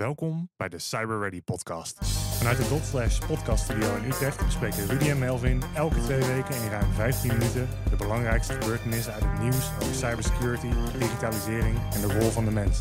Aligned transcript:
Welkom 0.00 0.50
bij 0.56 0.68
de 0.68 0.78
Cyber 0.78 1.20
Ready 1.20 1.42
podcast. 1.42 2.06
Vanuit 2.38 2.56
de 2.56 2.68
Dotslash 2.68 3.26
podcast 3.26 3.64
studio 3.64 3.96
in 3.96 4.04
Utrecht 4.04 4.44
bespreken 4.44 4.86
Rudy 4.86 5.08
en 5.08 5.18
Melvin 5.18 5.62
elke 5.74 6.00
twee 6.00 6.24
weken 6.24 6.54
in 6.54 6.68
ruim 6.68 6.92
15 6.92 7.32
minuten 7.32 7.68
de 7.90 7.96
belangrijkste 7.96 8.52
gebeurtenissen 8.52 9.12
uit 9.12 9.22
het 9.22 9.40
nieuws 9.40 9.70
over 9.82 9.94
cybersecurity, 9.94 10.68
digitalisering 10.98 11.78
en 11.92 12.00
de 12.00 12.18
rol 12.18 12.30
van 12.30 12.44
de 12.44 12.50
mens. 12.50 12.80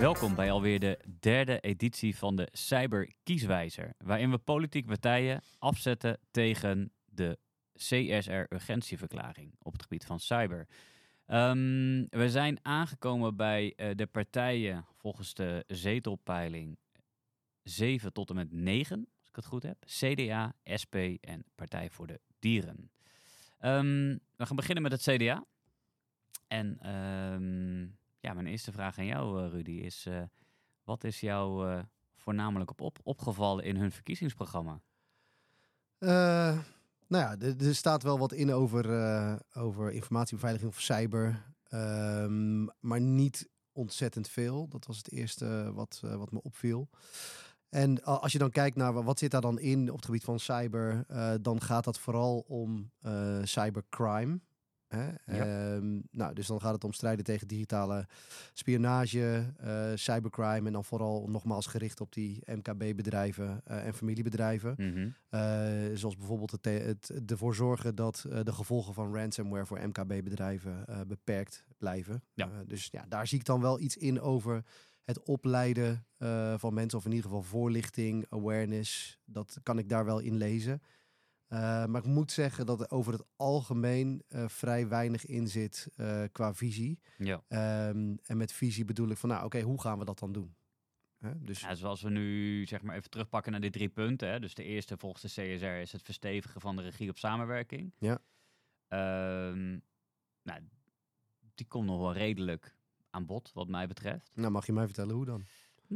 Welkom 0.00 0.34
bij 0.34 0.50
alweer 0.50 0.80
de 0.80 0.98
derde 1.20 1.60
editie 1.60 2.16
van 2.16 2.36
de 2.36 2.48
Cyber 2.52 3.12
Kieswijzer, 3.22 3.94
waarin 3.98 4.30
we 4.30 4.38
politieke 4.38 4.88
partijen 4.88 5.42
afzetten 5.58 6.18
tegen 6.30 6.92
de 7.04 7.38
CSR-urgentieverklaring 7.72 9.54
op 9.62 9.72
het 9.72 9.82
gebied 9.82 10.04
van 10.04 10.20
cyber. 10.20 10.66
Um, 11.26 12.06
we 12.10 12.30
zijn 12.30 12.58
aangekomen 12.62 13.36
bij 13.36 13.74
uh, 13.76 13.90
de 13.94 14.06
partijen 14.06 14.86
volgens 14.96 15.34
de 15.34 15.64
zetelpeiling 15.66 16.78
7 17.62 18.12
tot 18.12 18.30
en 18.30 18.36
met 18.36 18.52
9, 18.52 19.08
als 19.18 19.28
ik 19.28 19.36
het 19.36 19.44
goed 19.44 19.62
heb. 19.62 19.76
CDA, 19.84 20.54
SP 20.82 20.94
en 21.20 21.44
Partij 21.54 21.90
voor 21.90 22.06
de 22.06 22.20
Dieren. 22.38 22.90
Um, 23.60 24.20
we 24.36 24.46
gaan 24.46 24.56
beginnen 24.56 24.82
met 24.82 24.92
het 24.92 25.02
CDA. 25.02 25.44
En 26.48 26.90
um, 26.90 27.98
ja, 28.20 28.32
mijn 28.32 28.46
eerste 28.46 28.72
vraag 28.72 28.98
aan 28.98 29.06
jou, 29.06 29.44
uh, 29.44 29.50
Rudy, 29.50 29.70
is: 29.70 30.06
uh, 30.06 30.22
wat 30.84 31.04
is 31.04 31.20
jou 31.20 31.82
voornamelijk 32.16 32.80
op 32.80 32.98
opgevallen 33.02 33.64
in 33.64 33.76
hun 33.76 33.92
verkiezingsprogramma? 33.92 34.80
Nou 37.14 37.26
ja, 37.26 37.46
er, 37.46 37.66
er, 37.66 37.74
staat 37.74 38.02
wel 38.02 38.18
wat 38.18 38.32
in 38.32 38.52
over, 38.52 38.86
uh, 38.90 39.34
over 39.52 39.92
informatiebeveiliging 39.92 40.70
of 40.70 40.80
cyber. 40.80 41.44
Um, 41.70 42.70
maar 42.80 43.00
niet 43.00 43.48
ontzettend 43.72 44.28
veel. 44.28 44.68
Dat 44.68 44.86
was 44.86 44.96
het 44.96 45.10
eerste 45.10 45.70
wat, 45.74 46.02
uh, 46.04 46.14
wat 46.14 46.32
me 46.32 46.42
opviel. 46.42 46.88
En 47.68 48.04
als 48.04 48.32
je 48.32 48.38
dan 48.38 48.50
kijkt 48.50 48.76
naar 48.76 49.02
wat 49.02 49.18
zit 49.18 49.30
daar 49.30 49.40
dan 49.40 49.58
in 49.58 49.90
op 49.90 49.96
het 49.96 50.04
gebied 50.04 50.24
van 50.24 50.38
cyber, 50.38 51.04
uh, 51.10 51.34
dan 51.40 51.60
gaat 51.60 51.84
dat 51.84 51.98
vooral 51.98 52.44
om 52.48 52.90
cybercrime. 53.42 54.40
Hè? 54.94 55.36
Ja. 55.36 55.74
Um, 55.74 56.02
nou, 56.10 56.34
dus 56.34 56.46
dan 56.46 56.60
gaat 56.60 56.72
het 56.72 56.84
om 56.84 56.92
strijden 56.92 57.24
tegen 57.24 57.48
digitale 57.48 58.06
spionage, 58.52 59.52
uh, 59.64 59.90
cybercrime 59.94 60.66
en 60.66 60.72
dan 60.72 60.84
vooral 60.84 61.28
nogmaals 61.28 61.66
gericht 61.66 62.00
op 62.00 62.12
die 62.12 62.42
MKB-bedrijven 62.44 63.62
uh, 63.70 63.86
en 63.86 63.94
familiebedrijven. 63.94 64.74
Mm 64.76 64.92
-hmm. 64.92 65.14
uh, 65.30 65.96
zoals 65.96 66.16
bijvoorbeeld 66.16 66.50
het, 66.50 66.64
het, 66.64 67.30
ervoor 67.30 67.54
zorgen 67.54 67.94
dat 67.94 68.26
de 68.42 68.52
gevolgen 68.52 68.94
van 68.94 69.14
ransomware 69.14 69.66
voor 69.66 69.80
MKB-bedrijven 69.88 70.84
beperkt 71.06 71.64
blijven. 71.78 72.22
Ja. 72.34 72.48
dus 72.66 72.88
ja, 72.90 73.04
daar 73.08 73.26
zie 73.26 73.38
ik 73.38 73.44
dan 73.44 73.60
wel 73.60 73.80
iets 73.80 73.96
in 73.96 74.20
over 74.20 74.64
het 75.04 75.22
opleiden 75.22 76.06
van 76.56 76.74
mensen, 76.74 76.98
of 76.98 77.04
in 77.04 77.12
ieder 77.12 77.26
geval 77.26 77.42
voorlichting, 77.42 78.26
awareness. 78.28 79.18
Dat 79.24 79.58
kan 79.62 79.78
ik 79.78 79.88
daar 79.88 80.04
wel 80.04 80.18
in 80.18 80.36
lezen. 80.36 80.82
Uh, 81.54 81.60
maar 81.84 82.00
ik 82.00 82.06
moet 82.06 82.32
zeggen 82.32 82.66
dat 82.66 82.80
er 82.80 82.90
over 82.90 83.12
het 83.12 83.24
algemeen 83.36 84.22
uh, 84.28 84.48
vrij 84.48 84.88
weinig 84.88 85.26
in 85.26 85.48
zit 85.48 85.88
uh, 85.96 86.22
qua 86.32 86.54
visie. 86.54 87.00
Ja. 87.18 87.42
Um, 87.88 88.18
en 88.22 88.36
met 88.36 88.52
visie 88.52 88.84
bedoel 88.84 89.08
ik 89.08 89.16
van, 89.16 89.28
nou 89.28 89.44
oké, 89.44 89.56
okay, 89.56 89.68
hoe 89.68 89.80
gaan 89.80 89.98
we 89.98 90.04
dat 90.04 90.18
dan 90.18 90.32
doen? 90.32 90.54
dus... 91.36 91.60
Ja, 91.60 91.74
zoals 91.74 92.02
we 92.02 92.10
nu 92.10 92.66
zeg 92.66 92.82
maar 92.82 92.96
even 92.96 93.10
terugpakken 93.10 93.52
naar 93.52 93.60
die 93.60 93.70
drie 93.70 93.88
punten. 93.88 94.28
Hè? 94.28 94.40
Dus 94.40 94.54
de 94.54 94.64
eerste 94.64 94.96
volgens 94.96 95.22
de 95.22 95.28
CSR 95.42 95.64
is 95.64 95.92
het 95.92 96.02
verstevigen 96.02 96.60
van 96.60 96.76
de 96.76 96.82
regie 96.82 97.10
op 97.10 97.18
samenwerking. 97.18 97.94
Ja. 97.98 98.18
Um, 99.48 99.82
nou, 100.42 100.60
die 101.54 101.66
komt 101.66 101.86
nog 101.86 101.98
wel 101.98 102.12
redelijk 102.12 102.76
aan 103.10 103.26
bod, 103.26 103.50
wat 103.52 103.68
mij 103.68 103.86
betreft. 103.86 104.30
Nou, 104.34 104.50
mag 104.50 104.66
je 104.66 104.72
mij 104.72 104.86
vertellen 104.86 105.14
hoe 105.14 105.24
dan? 105.24 105.44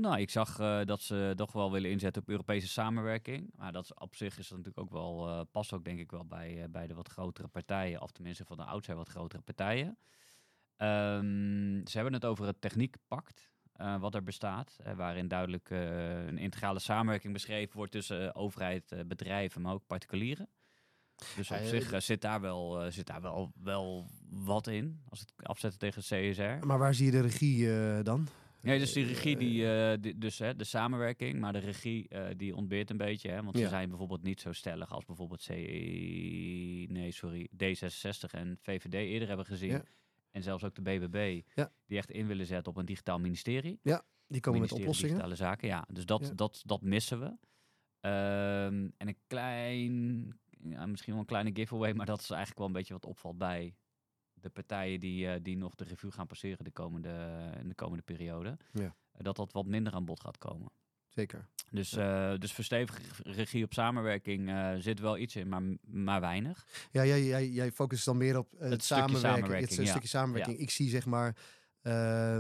Nou, 0.01 0.21
ik 0.21 0.31
zag 0.31 0.61
uh, 0.61 0.81
dat 0.85 1.01
ze 1.01 1.33
toch 1.37 1.53
wel 1.53 1.73
willen 1.73 1.91
inzetten 1.91 2.23
op 2.23 2.29
Europese 2.29 2.69
samenwerking. 2.69 3.51
Maar 3.55 3.73
dat 3.73 3.85
is, 3.85 3.95
op 3.95 4.17
zich 4.17 4.39
is 4.39 4.49
dat 4.49 4.59
natuurlijk 4.59 4.85
ook 4.85 4.93
wel, 4.93 5.29
uh, 5.29 5.41
past 5.51 5.73
ook 5.73 5.85
denk 5.85 5.99
ik 5.99 6.11
wel 6.11 6.27
bij, 6.27 6.55
uh, 6.57 6.65
bij 6.71 6.87
de 6.87 6.95
wat 6.95 7.09
grotere 7.09 7.49
partijen. 7.49 8.03
Of 8.03 8.11
tenminste 8.11 8.45
van 8.45 8.57
de 8.57 8.65
oudsher 8.65 8.95
wat 8.95 9.09
grotere 9.09 9.43
partijen. 9.43 9.89
Um, 10.77 11.87
ze 11.87 11.93
hebben 11.93 12.13
het 12.13 12.25
over 12.25 12.47
het 12.47 12.61
techniekpact. 12.61 13.51
wat 14.01 14.15
er 14.15 14.23
bestaat, 14.23 14.77
waarin 14.97 15.29
duidelijk 15.29 15.71
een 15.71 16.39
integrale 16.39 16.79
samenwerking 16.79 17.33
beschreven 17.33 17.77
wordt 17.77 17.93
tussen 17.93 18.35
overheid, 18.35 18.95
bedrijven, 19.07 19.63
maar 19.63 19.73
ook 19.73 19.87
particulieren. 19.87 20.49
Dus 21.37 21.51
op 21.51 21.59
zich 21.65 22.03
zit 22.03 22.21
daar, 22.21 22.41
wel, 22.41 22.91
zit 22.91 23.07
daar 23.07 23.21
wel, 23.21 23.53
wel 23.63 24.07
wat 24.31 24.67
in, 24.67 25.03
als 25.09 25.21
het 25.21 25.33
afzetten 25.43 25.79
tegen 25.79 26.03
het 26.07 26.31
CSR. 26.31 26.67
Maar 26.67 26.79
waar 26.79 26.95
zie 26.95 27.07
je 27.07 27.13
de 27.13 27.21
regie 27.21 28.03
dan? 28.03 28.29
Ja, 28.69 28.79
dus 28.79 28.93
die 28.93 29.07
regie, 29.07 29.37
die, 29.37 29.63
uh, 29.63 29.93
die 30.01 30.19
dus 30.19 30.39
hè, 30.39 30.57
de 30.57 30.65
samenwerking, 30.65 31.41
maar 31.41 31.53
de 31.53 31.59
regie 31.59 32.07
uh, 32.11 32.27
die 32.37 32.57
ontbeert 32.57 32.91
een 32.91 32.97
beetje. 32.97 33.31
Hè, 33.31 33.43
want 33.43 33.57
ja. 33.57 33.63
ze 33.63 33.69
zijn 33.69 33.89
bijvoorbeeld 33.89 34.23
niet 34.23 34.41
zo 34.41 34.53
stellig 34.53 34.93
als 34.93 35.05
bijvoorbeeld 35.05 35.43
C 35.47 35.49
nee, 35.49 37.13
sorry, 37.13 37.49
D66 37.53 38.31
en 38.31 38.59
VVD 38.61 38.95
eerder 38.95 39.29
hebben 39.29 39.47
gezien. 39.47 39.71
Ja. 39.71 39.83
En 40.31 40.43
zelfs 40.43 40.65
ook 40.65 40.75
de 40.75 40.83
BBB, 40.83 41.41
ja. 41.55 41.73
die 41.87 41.99
echt 41.99 42.11
in 42.11 42.27
willen 42.27 42.47
zetten 42.47 42.73
op 42.73 42.79
een 42.79 42.87
digitaal 42.87 43.19
ministerie. 43.19 43.81
Ja, 43.83 44.05
die 44.27 44.41
komen 44.41 44.61
met 44.61 44.73
oplossingen. 44.73 45.11
Digitale 45.15 45.37
zaken, 45.37 45.69
ja. 45.69 45.87
Dus 45.93 46.07
dat, 46.07 46.33
dat, 46.35 46.63
dat 46.67 46.83
missen 46.83 47.21
we. 47.21 47.27
Um, 48.09 48.93
en 48.97 49.09
een 49.09 49.19
klein, 49.27 50.39
ja, 50.63 50.87
misschien 50.87 51.13
wel 51.13 51.21
een 51.21 51.29
kleine 51.29 51.51
giveaway, 51.55 51.93
maar 51.93 52.07
dat 52.07 52.21
is 52.21 52.31
eigenlijk 52.31 52.59
wel 52.59 52.67
een 52.67 52.73
beetje 52.73 52.93
wat 52.93 53.07
opvalt 53.07 53.39
bij 53.39 53.75
de 54.41 54.51
partijen 54.51 55.01
die, 55.01 55.27
uh, 55.27 55.35
die 55.43 55.57
nog 55.57 55.75
de 55.75 55.85
revue 55.85 56.11
gaan 56.11 56.27
passeren 56.27 56.65
de 56.65 56.71
komende, 56.71 57.11
in 57.61 57.69
de 57.69 57.75
komende 57.75 58.03
periode, 58.03 58.57
ja. 58.73 58.95
dat 59.17 59.37
dat 59.37 59.53
wat 59.53 59.67
minder 59.67 59.93
aan 59.93 60.05
bod 60.05 60.21
gaat 60.21 60.39
komen. 60.39 60.71
Zeker. 61.09 61.49
Dus, 61.71 61.91
ja. 61.91 62.33
uh, 62.33 62.39
dus 62.39 62.53
verstevige 62.53 63.03
regie 63.23 63.65
op 63.65 63.73
samenwerking 63.73 64.49
uh, 64.49 64.75
zit 64.79 65.01
wel 65.01 65.19
iets 65.19 65.37
in, 65.37 65.49
maar, 65.49 65.63
maar 65.81 66.21
weinig. 66.21 66.67
Ja, 66.91 67.05
jij, 67.05 67.25
jij, 67.25 67.49
jij 67.49 67.73
focust 67.73 68.05
dan 68.05 68.17
meer 68.17 68.39
op 68.39 68.51
het, 68.59 68.71
het 68.71 68.85
samenwerking, 68.85 69.35
samenwerking. 69.35 69.69
Het, 69.69 69.79
ja. 69.79 69.91
stukje 69.91 70.09
samenwerking. 70.09 70.59
Ik 70.59 70.71
zie 70.71 70.89
zeg 70.89 71.07
maar, 71.07 71.37
uh, 71.83 72.39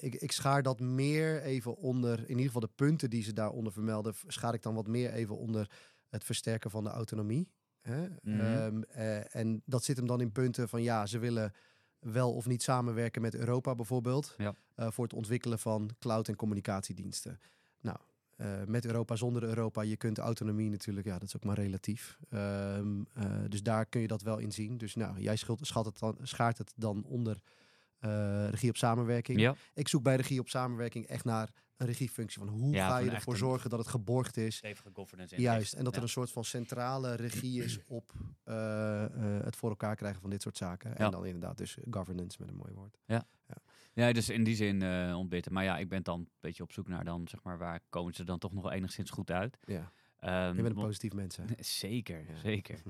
ik, 0.00 0.14
ik 0.14 0.32
schaar 0.32 0.62
dat 0.62 0.80
meer 0.80 1.42
even 1.42 1.76
onder, 1.76 2.18
in 2.18 2.28
ieder 2.28 2.44
geval 2.44 2.60
de 2.60 2.70
punten 2.74 3.10
die 3.10 3.22
ze 3.22 3.32
daaronder 3.32 3.72
vermelden, 3.72 4.14
schaar 4.26 4.54
ik 4.54 4.62
dan 4.62 4.74
wat 4.74 4.86
meer 4.86 5.12
even 5.12 5.36
onder 5.36 5.70
het 6.08 6.24
versterken 6.24 6.70
van 6.70 6.84
de 6.84 6.90
autonomie. 6.90 7.48
Hè? 7.80 8.06
-hmm. 8.22 8.40
um, 8.40 8.84
uh, 8.96 9.34
en 9.34 9.62
dat 9.64 9.84
zit 9.84 9.96
hem 9.96 10.06
dan 10.06 10.20
in 10.20 10.32
punten 10.32 10.68
van 10.68 10.82
ja, 10.82 11.06
ze 11.06 11.18
willen 11.18 11.52
wel 11.98 12.34
of 12.34 12.46
niet 12.46 12.62
samenwerken 12.62 13.22
met 13.22 13.34
Europa 13.34 13.74
bijvoorbeeld. 13.74 14.34
Ja. 14.38 14.54
Uh, 14.76 14.86
voor 14.90 15.04
het 15.04 15.14
ontwikkelen 15.14 15.58
van 15.58 15.90
cloud- 15.98 16.28
en 16.28 16.36
communicatiediensten. 16.36 17.40
Nou, 17.80 17.98
uh, 18.36 18.46
met 18.66 18.86
Europa, 18.86 19.16
zonder 19.16 19.42
Europa, 19.42 19.82
je 19.82 19.96
kunt 19.96 20.18
autonomie 20.18 20.70
natuurlijk, 20.70 21.06
ja, 21.06 21.18
dat 21.18 21.28
is 21.28 21.36
ook 21.36 21.44
maar 21.44 21.58
relatief. 21.58 22.18
Um, 22.30 23.06
dus 23.48 23.62
daar 23.62 23.86
kun 23.86 24.00
je 24.00 24.06
dat 24.06 24.22
wel 24.22 24.38
in 24.38 24.52
zien. 24.52 24.78
Dus 24.78 24.94
nou, 24.94 25.20
jij 25.20 25.36
schat 25.60 25.84
het 25.84 25.98
dan, 25.98 26.16
schaart 26.22 26.58
het 26.58 26.72
dan 26.76 27.04
onder 27.04 27.40
uh, 28.00 28.48
regie 28.48 28.70
op 28.70 28.76
samenwerking. 28.76 29.40
Ja. 29.40 29.54
Ik 29.74 29.88
zoek 29.88 30.02
bij 30.02 30.16
regie 30.16 30.40
op 30.40 30.48
samenwerking 30.48 31.06
echt 31.06 31.24
naar 31.24 31.50
een 31.76 31.86
regiefunctie. 31.86 32.38
Van 32.38 32.48
hoe 32.48 32.74
ja, 32.74 32.88
ga 32.88 32.98
je 32.98 33.10
ervoor 33.10 33.36
zorgen 33.36 33.70
dat 33.70 33.78
het 33.78 33.88
geborgd 33.88 34.36
is? 34.36 34.56
Stevige 34.56 34.90
governance. 34.92 35.40
Juist. 35.40 35.72
En 35.72 35.84
dat 35.84 35.92
ja. 35.92 35.98
er 35.98 36.04
een 36.04 36.12
soort 36.12 36.30
van 36.30 36.44
centrale 36.44 37.14
regie 37.14 37.62
is 37.62 37.78
op 37.86 38.12
uh, 38.44 38.54
uh, 38.54 39.04
het 39.44 39.56
voor 39.56 39.70
elkaar 39.70 39.96
krijgen 39.96 40.20
van 40.20 40.30
dit 40.30 40.42
soort 40.42 40.56
zaken. 40.56 40.96
En 40.96 41.10
dan 41.10 41.26
inderdaad 41.26 41.58
dus 41.58 41.76
governance 41.90 42.36
met 42.40 42.48
een 42.48 42.56
mooi 42.56 42.72
woord. 42.72 42.98
Ja. 43.06 43.26
Ja, 43.92 44.12
dus 44.12 44.28
in 44.28 44.44
die 44.44 44.54
zin 44.54 44.84
ontbitten. 45.14 45.52
Maar 45.52 45.64
ja, 45.64 45.78
ik 45.78 45.88
ben 45.88 46.02
dan 46.02 46.20
een 46.20 46.28
beetje 46.40 46.62
op 46.62 46.72
zoek 46.72 46.88
naar 46.88 47.04
dan, 47.04 47.28
zeg 47.28 47.42
maar, 47.42 47.58
waar 47.58 47.80
komen 47.88 48.14
ze 48.14 48.24
dan 48.24 48.38
toch 48.38 48.52
nog 48.52 48.70
enigszins 48.70 49.10
goed 49.10 49.30
uit? 49.30 49.58
Ja. 49.64 49.92
Um, 50.20 50.56
je 50.56 50.62
bent 50.62 50.76
een 50.76 50.82
positief 50.82 51.12
mens, 51.12 51.36
hè? 51.36 51.44
Zeker, 51.58 52.24
zeker. 52.42 52.82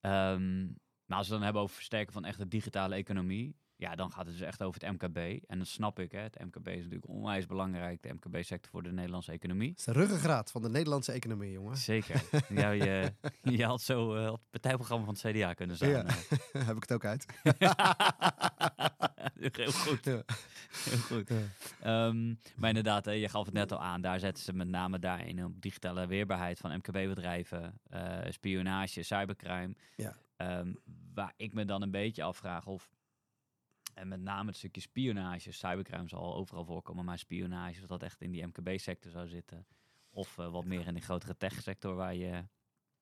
um, 0.00 0.78
maar 1.06 1.18
als 1.18 1.26
we 1.26 1.34
dan 1.34 1.42
hebben 1.42 1.62
over 1.62 1.74
versterken 1.74 2.12
van 2.12 2.24
echt 2.24 2.38
de 2.38 2.48
digitale 2.48 2.94
economie, 2.94 3.56
ja, 3.82 3.94
dan 3.94 4.12
gaat 4.12 4.26
het 4.26 4.38
dus 4.38 4.46
echt 4.46 4.62
over 4.62 4.80
het 4.80 4.92
MKB. 4.92 5.44
En 5.46 5.58
dat 5.58 5.66
snap 5.66 5.98
ik, 5.98 6.12
hè. 6.12 6.18
Het 6.18 6.38
MKB 6.44 6.68
is 6.68 6.76
natuurlijk 6.76 7.08
onwijs 7.08 7.46
belangrijk, 7.46 8.02
de 8.02 8.12
MKB-sector 8.12 8.70
voor 8.70 8.82
de 8.82 8.92
Nederlandse 8.92 9.32
economie. 9.32 9.68
Het 9.68 9.78
is 9.78 9.84
de 9.84 9.92
ruggengraat 9.92 10.50
van 10.50 10.62
de 10.62 10.68
Nederlandse 10.68 11.12
economie, 11.12 11.52
jongen. 11.52 11.76
Zeker. 11.76 12.22
ja, 12.60 12.70
je, 12.70 13.12
je 13.42 13.64
had 13.64 13.82
zo 13.82 14.16
uh, 14.16 14.26
op 14.26 14.40
het 14.40 14.50
partijprogramma 14.50 15.04
van 15.04 15.14
het 15.14 15.36
CDA 15.36 15.54
kunnen 15.54 15.76
zijn. 15.76 15.90
Ja. 15.90 16.04
Heb 16.66 16.76
ik 16.76 16.82
het 16.82 16.92
ook 16.92 17.04
uit. 17.04 17.26
Heel 19.52 19.72
goed. 19.72 20.04
Ja. 20.04 20.22
Heel 20.72 20.98
goed. 20.98 21.30
Ja. 21.82 22.06
Um, 22.06 22.38
maar 22.56 22.68
inderdaad, 22.68 23.04
je 23.04 23.28
gaf 23.28 23.44
het 23.44 23.54
net 23.54 23.72
al 23.72 23.80
aan. 23.80 24.00
Daar 24.00 24.20
zetten 24.20 24.44
ze 24.44 24.52
met 24.52 24.68
name 24.68 24.98
daarin 24.98 25.44
op 25.44 25.62
digitale 25.62 26.06
weerbaarheid 26.06 26.58
van 26.58 26.76
MKB-bedrijven, 26.76 27.80
uh, 27.92 28.18
spionage, 28.28 29.02
cybercrime. 29.02 29.74
Ja. 29.96 30.16
Um, 30.58 30.78
waar 31.14 31.32
ik 31.36 31.54
me 31.54 31.64
dan 31.64 31.82
een 31.82 31.90
beetje 31.90 32.22
afvraag 32.22 32.66
of 32.66 32.90
en 33.94 34.08
met 34.08 34.20
name 34.20 34.48
het 34.48 34.56
stukje 34.56 34.80
spionage, 34.80 35.52
cybercrime 35.52 36.08
zal 36.08 36.34
overal 36.34 36.64
voorkomen, 36.64 37.04
maar 37.04 37.18
spionage, 37.18 37.80
of 37.80 37.86
dat 37.86 38.02
echt 38.02 38.20
in 38.20 38.30
die 38.30 38.46
MKB-sector 38.46 39.10
zou 39.10 39.28
zitten. 39.28 39.66
Of 40.10 40.38
uh, 40.38 40.50
wat 40.50 40.64
meer 40.64 40.86
in 40.86 40.94
de 40.94 41.00
grotere 41.00 41.36
tech-sector 41.36 41.94
waar 41.94 42.14
je 42.14 42.44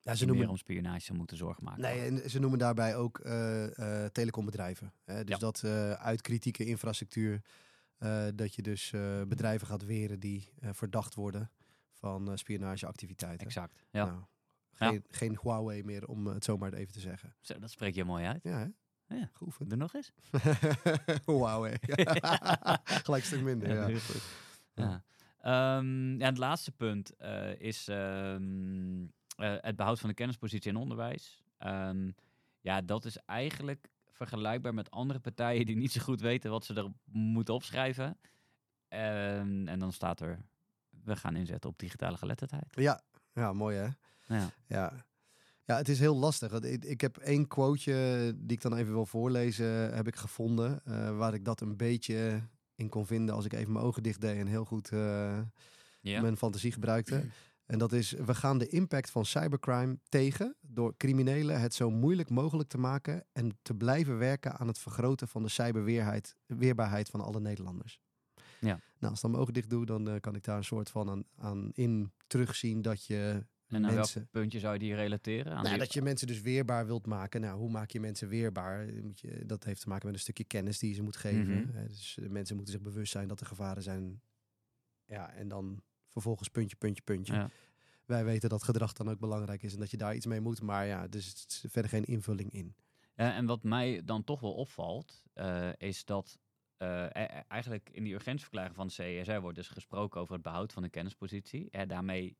ja, 0.00 0.14
ze 0.14 0.26
noemen, 0.26 0.48
om 0.48 0.56
spionage 0.56 1.00
zou 1.00 1.18
moeten 1.18 1.36
zorgen 1.36 1.64
maken. 1.64 1.82
Nee, 1.82 2.00
en 2.00 2.30
ze 2.30 2.38
noemen 2.38 2.58
daarbij 2.58 2.96
ook 2.96 3.20
uh, 3.24 3.66
uh, 3.66 4.04
telecombedrijven. 4.04 4.92
Hè? 5.04 5.24
Dus 5.24 5.34
ja. 5.34 5.38
dat 5.38 5.64
uit 5.98 6.20
kritieke 6.20 6.64
infrastructuur 6.64 7.42
Eh, 8.00 8.26
dat 8.34 8.54
je 8.54 8.62
dus 8.62 8.92
eh, 8.92 9.22
bedrijven 9.22 9.66
gaat 9.66 9.84
weren 9.84 10.20
die 10.20 10.52
eh, 10.58 10.70
verdacht 10.72 11.14
worden 11.14 11.50
van 11.92 12.30
eh, 12.30 12.36
spionageactiviteiten. 12.36 13.46
Exact. 13.46 13.86
Ja. 13.90 14.04
Nou, 14.04 14.24
geen, 14.72 15.04
geen 15.10 15.38
Huawei 15.42 15.84
meer, 15.84 16.08
om 16.08 16.26
het 16.26 16.44
zomaar 16.44 16.72
even 16.72 16.92
te 16.92 17.00
zeggen. 17.00 17.34
Zo, 17.40 17.58
dat 17.58 17.70
spreek 17.70 17.94
je 17.94 18.04
mooi 18.04 18.24
uit. 18.24 18.42
Ja, 18.42 18.58
hè? 18.58 18.66
Ja. 19.18 19.30
Geoefend. 19.32 19.68
Doe 19.68 19.78
nog 19.78 19.94
eens. 19.94 20.12
Huawei. 21.26 21.76
Gelijk 23.04 23.22
een 23.22 23.28
stuk 23.28 23.42
minder, 23.42 23.74
ja. 23.74 23.86
heel 23.86 23.98
goed. 23.98 24.22
Ja. 24.74 25.02
Ehm, 25.40 26.18
ja, 26.18 26.26
het 26.26 26.38
laatste 26.38 26.72
punt 26.72 27.16
eh, 27.16 27.60
is 27.60 27.88
ehm, 27.88 29.04
eh, 29.36 29.54
het 29.60 29.76
behoud 29.76 30.00
van 30.00 30.08
de 30.08 30.14
kennispositie 30.14 30.70
in 30.70 30.76
onderwijs. 30.76 31.44
Ehm, 31.58 32.10
ja, 32.60 32.80
dat 32.80 33.04
is 33.04 33.16
eigenlijk 33.16 33.88
vergelijkbaar 34.10 34.74
met 34.74 34.90
andere 34.90 35.18
partijen 35.18 35.66
die 35.66 35.76
niet 35.76 35.92
zo 35.92 36.00
goed 36.00 36.20
weten 36.20 36.50
wat 36.50 36.64
ze 36.64 36.74
er 36.74 36.92
moeten 37.12 37.54
opschrijven. 37.54 38.18
En 38.88 39.78
dan 39.78 39.92
staat 39.92 40.20
er, 40.20 40.38
we 41.04 41.16
gaan 41.16 41.36
inzetten 41.36 41.70
op 41.70 41.78
digitale 41.78 42.16
geletterdheid. 42.16 42.74
Ja, 42.74 43.00
ja, 43.34 43.52
mooi 43.52 43.76
hè? 43.76 43.88
Ja. 44.34 44.50
Ja. 44.66 44.92
Ja, 45.70 45.76
het 45.76 45.88
is 45.88 46.00
heel 46.00 46.16
lastig. 46.16 46.52
Ik, 46.52 46.84
ik 46.84 47.00
heb 47.00 47.16
één 47.16 47.46
quoteje 47.46 48.32
die 48.36 48.56
ik 48.56 48.62
dan 48.62 48.76
even 48.76 48.92
wil 48.92 49.06
voorlezen, 49.06 49.94
heb 49.94 50.06
ik 50.06 50.16
gevonden. 50.16 50.80
eh, 50.84 51.16
waar 51.16 51.34
ik 51.34 51.44
dat 51.44 51.60
een 51.60 51.76
beetje 51.76 52.42
in 52.74 52.88
kon 52.88 53.06
vinden 53.06 53.34
als 53.34 53.44
ik 53.44 53.52
even 53.52 53.72
mijn 53.72 53.84
ogen 53.84 54.02
dicht 54.02 54.20
deed 54.20 54.36
en 54.36 54.46
heel 54.46 54.64
goed 54.64 54.92
eh, 54.92 55.38
mijn 56.00 56.36
fantasie 56.36 56.72
gebruikte. 56.72 57.24
En 57.66 57.78
dat 57.78 57.92
is, 57.92 58.12
we 58.12 58.34
gaan 58.34 58.58
de 58.58 58.68
impact 58.68 59.10
van 59.10 59.24
cybercrime 59.24 59.98
tegen 60.08 60.56
door 60.60 60.94
criminelen 60.96 61.60
het 61.60 61.74
zo 61.74 61.90
moeilijk 61.90 62.30
mogelijk 62.30 62.68
te 62.68 62.78
maken 62.78 63.24
en 63.32 63.58
te 63.62 63.74
blijven 63.74 64.18
werken 64.18 64.58
aan 64.58 64.66
het 64.66 64.78
vergroten 64.78 65.28
van 65.28 65.42
de 65.42 65.48
cyberweerheid, 65.48 66.36
weerbaarheid 66.46 67.08
van 67.08 67.20
alle 67.20 67.40
Nederlanders. 67.40 68.00
Ja. 68.60 68.80
Nou, 68.98 69.12
als 69.12 69.14
ik 69.14 69.20
dan 69.20 69.30
mijn 69.30 69.42
ogen 69.42 69.54
dicht 69.54 69.70
doe, 69.70 69.86
dan 69.86 70.08
eh, 70.08 70.20
kan 70.20 70.34
ik 70.34 70.44
daar 70.44 70.56
een 70.56 70.64
soort 70.64 70.90
van 70.90 71.10
aan, 71.10 71.24
aan 71.36 71.70
in 71.72 72.12
terugzien 72.26 72.82
dat 72.82 73.04
je 73.04 73.44
En 73.70 73.86
aan 73.86 73.94
mensen... 73.94 74.20
welk 74.20 74.30
puntje 74.30 74.58
zou 74.58 74.72
je 74.72 74.78
die 74.78 74.94
relateren? 74.94 75.52
Aan 75.52 75.62
Nou, 75.62 75.68
die- 75.68 75.78
dat 75.78 75.92
je 75.92 76.02
mensen 76.02 76.26
dus 76.26 76.40
weerbaar 76.40 76.86
wilt 76.86 77.06
maken. 77.06 77.40
Nou, 77.40 77.58
hoe 77.58 77.70
maak 77.70 77.90
je 77.90 78.00
mensen 78.00 78.28
weerbaar? 78.28 78.86
Dat 79.46 79.64
heeft 79.64 79.80
te 79.80 79.88
maken 79.88 80.06
met 80.06 80.14
een 80.14 80.20
stukje 80.20 80.44
kennis 80.44 80.78
die 80.78 80.88
je 80.88 80.94
ze 80.94 81.02
moet 81.02 81.16
geven. 81.16 81.66
Mhm. 81.66 81.86
Dus 81.86 82.18
eh, 82.18 82.28
mensen 82.28 82.56
moeten 82.56 82.74
zich 82.74 82.82
bewust 82.82 83.12
zijn 83.12 83.28
dat 83.28 83.40
er 83.40 83.46
gevaren 83.46 83.82
zijn. 83.82 84.22
Ja, 85.04 85.32
en 85.32 85.48
dan 85.48 85.82
vervolgens 86.08 86.48
puntje, 86.48 86.76
puntje, 86.76 87.02
puntje. 87.02 87.32
Ja. 87.34 87.50
Wij 88.04 88.24
weten 88.24 88.48
dat 88.48 88.62
gedrag 88.62 88.92
dan 88.92 89.10
ook 89.10 89.18
belangrijk 89.18 89.62
is 89.62 89.72
en 89.72 89.80
dat 89.80 89.90
je 89.90 89.96
daar 89.96 90.14
iets 90.14 90.26
mee 90.26 90.40
moet. 90.40 90.62
Maar 90.62 90.86
ja, 90.86 91.08
dus 91.08 91.26
het 91.26 91.46
is 91.48 91.64
verder 91.68 91.90
geen 91.90 92.04
invulling 92.04 92.52
in. 92.52 92.74
Ja, 93.14 93.34
en 93.34 93.46
wat 93.46 93.62
mij 93.62 94.02
dan 94.04 94.24
toch 94.24 94.40
wel 94.40 94.54
opvalt, 94.54 95.22
eh, 95.32 95.68
is 95.76 96.04
dat 96.04 96.38
eh, 96.76 97.02
e- 97.04 97.08
e- 97.12 97.42
eigenlijk 97.48 97.88
in 97.92 98.04
die 98.04 98.12
urgentieverklaring 98.14 98.74
van 98.74 98.86
de 98.86 98.92
CESR 98.92 99.40
wordt 99.40 99.56
dus 99.56 99.68
gesproken 99.68 100.20
over 100.20 100.34
het 100.34 100.42
behoud 100.42 100.72
van 100.72 100.82
de 100.82 100.88
kennispositie. 100.88 101.70
En 101.70 101.88
daarmee 101.88 102.36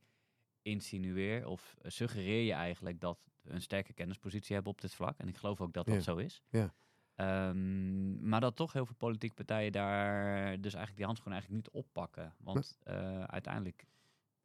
insinueer 0.62 1.46
of 1.46 1.76
suggereer 1.82 2.42
je 2.44 2.52
eigenlijk 2.52 3.00
dat 3.00 3.18
we 3.42 3.52
een 3.52 3.62
sterke 3.62 3.92
kennispositie 3.92 4.54
hebben 4.54 4.72
op 4.72 4.80
dit 4.80 4.94
vlak. 4.94 5.18
En 5.18 5.28
ik 5.28 5.36
geloof 5.36 5.60
ook 5.60 5.72
dat 5.72 5.86
dat 5.86 5.94
Ja. 5.94 6.00
zo 6.00 6.16
is. 6.16 6.42
Ja. 6.48 6.74
Ehm, 7.14 8.28
maar 8.28 8.40
dat 8.40 8.56
toch 8.56 8.72
heel 8.72 8.86
veel 8.86 8.94
politieke 8.94 9.34
partijen 9.34 9.72
daar 9.72 10.44
dus 10.60 10.74
eigenlijk 10.74 10.96
die 10.96 11.04
handschoen 11.04 11.32
eigenlijk 11.32 11.64
niet 11.64 11.74
oppakken. 11.74 12.34
Want 12.38 12.78
eh, 12.82 13.22
uiteindelijk 13.24 13.86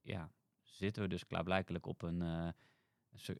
ja, 0.01 0.31
zitten 0.61 1.01
we 1.01 1.07
dus 1.07 1.25
klaarblijkelijk 1.25 1.85
op 1.85 2.01
een, 2.01 2.21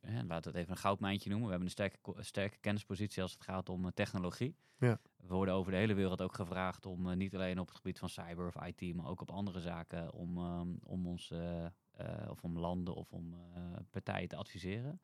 hè, 0.01 0.24
laten 0.24 0.28
we 0.28 0.33
het 0.50 0.56
even 0.56 0.71
een 0.71 0.78
goudmijntje 0.78 1.30
noemen. 1.30 1.48
We 1.48 1.54
hebben 1.54 1.68
een 1.68 1.89
sterke, 1.89 2.24
sterke 2.24 2.57
kennispositie 2.57 3.21
als 3.21 3.31
het 3.31 3.42
gaat 3.42 3.69
om 3.69 3.86
eh, 3.86 3.92
technologie. 3.92 4.56
Ja. 4.78 5.00
We 5.18 5.33
worden 5.33 5.54
over 5.54 5.71
de 5.71 5.78
hele 5.78 5.94
wereld 5.94 6.21
ook 6.21 6.33
gevraagd 6.36 6.86
om 6.86 7.18
niet 7.18 7.36
alleen 7.36 7.60
op 7.60 7.68
het 7.68 7.75
gebied 7.75 8.00
van 8.00 8.10
cyber 8.10 8.48
of 8.48 8.66
IT, 8.66 8.95
maar 8.95 9.06
ook 9.07 9.21
op 9.21 9.31
andere 9.31 9.60
zaken 9.62 10.13
om, 10.13 10.38
ehm, 10.38 10.69
om 10.83 11.07
ons 11.07 11.33
eh, 11.97 12.30
of 12.30 12.44
om 12.44 12.57
landen 12.59 12.94
of 12.95 13.12
om 13.13 13.33
eh, 13.33 13.62
partijen 13.89 14.27
te 14.27 14.36
adviseren. 14.36 15.00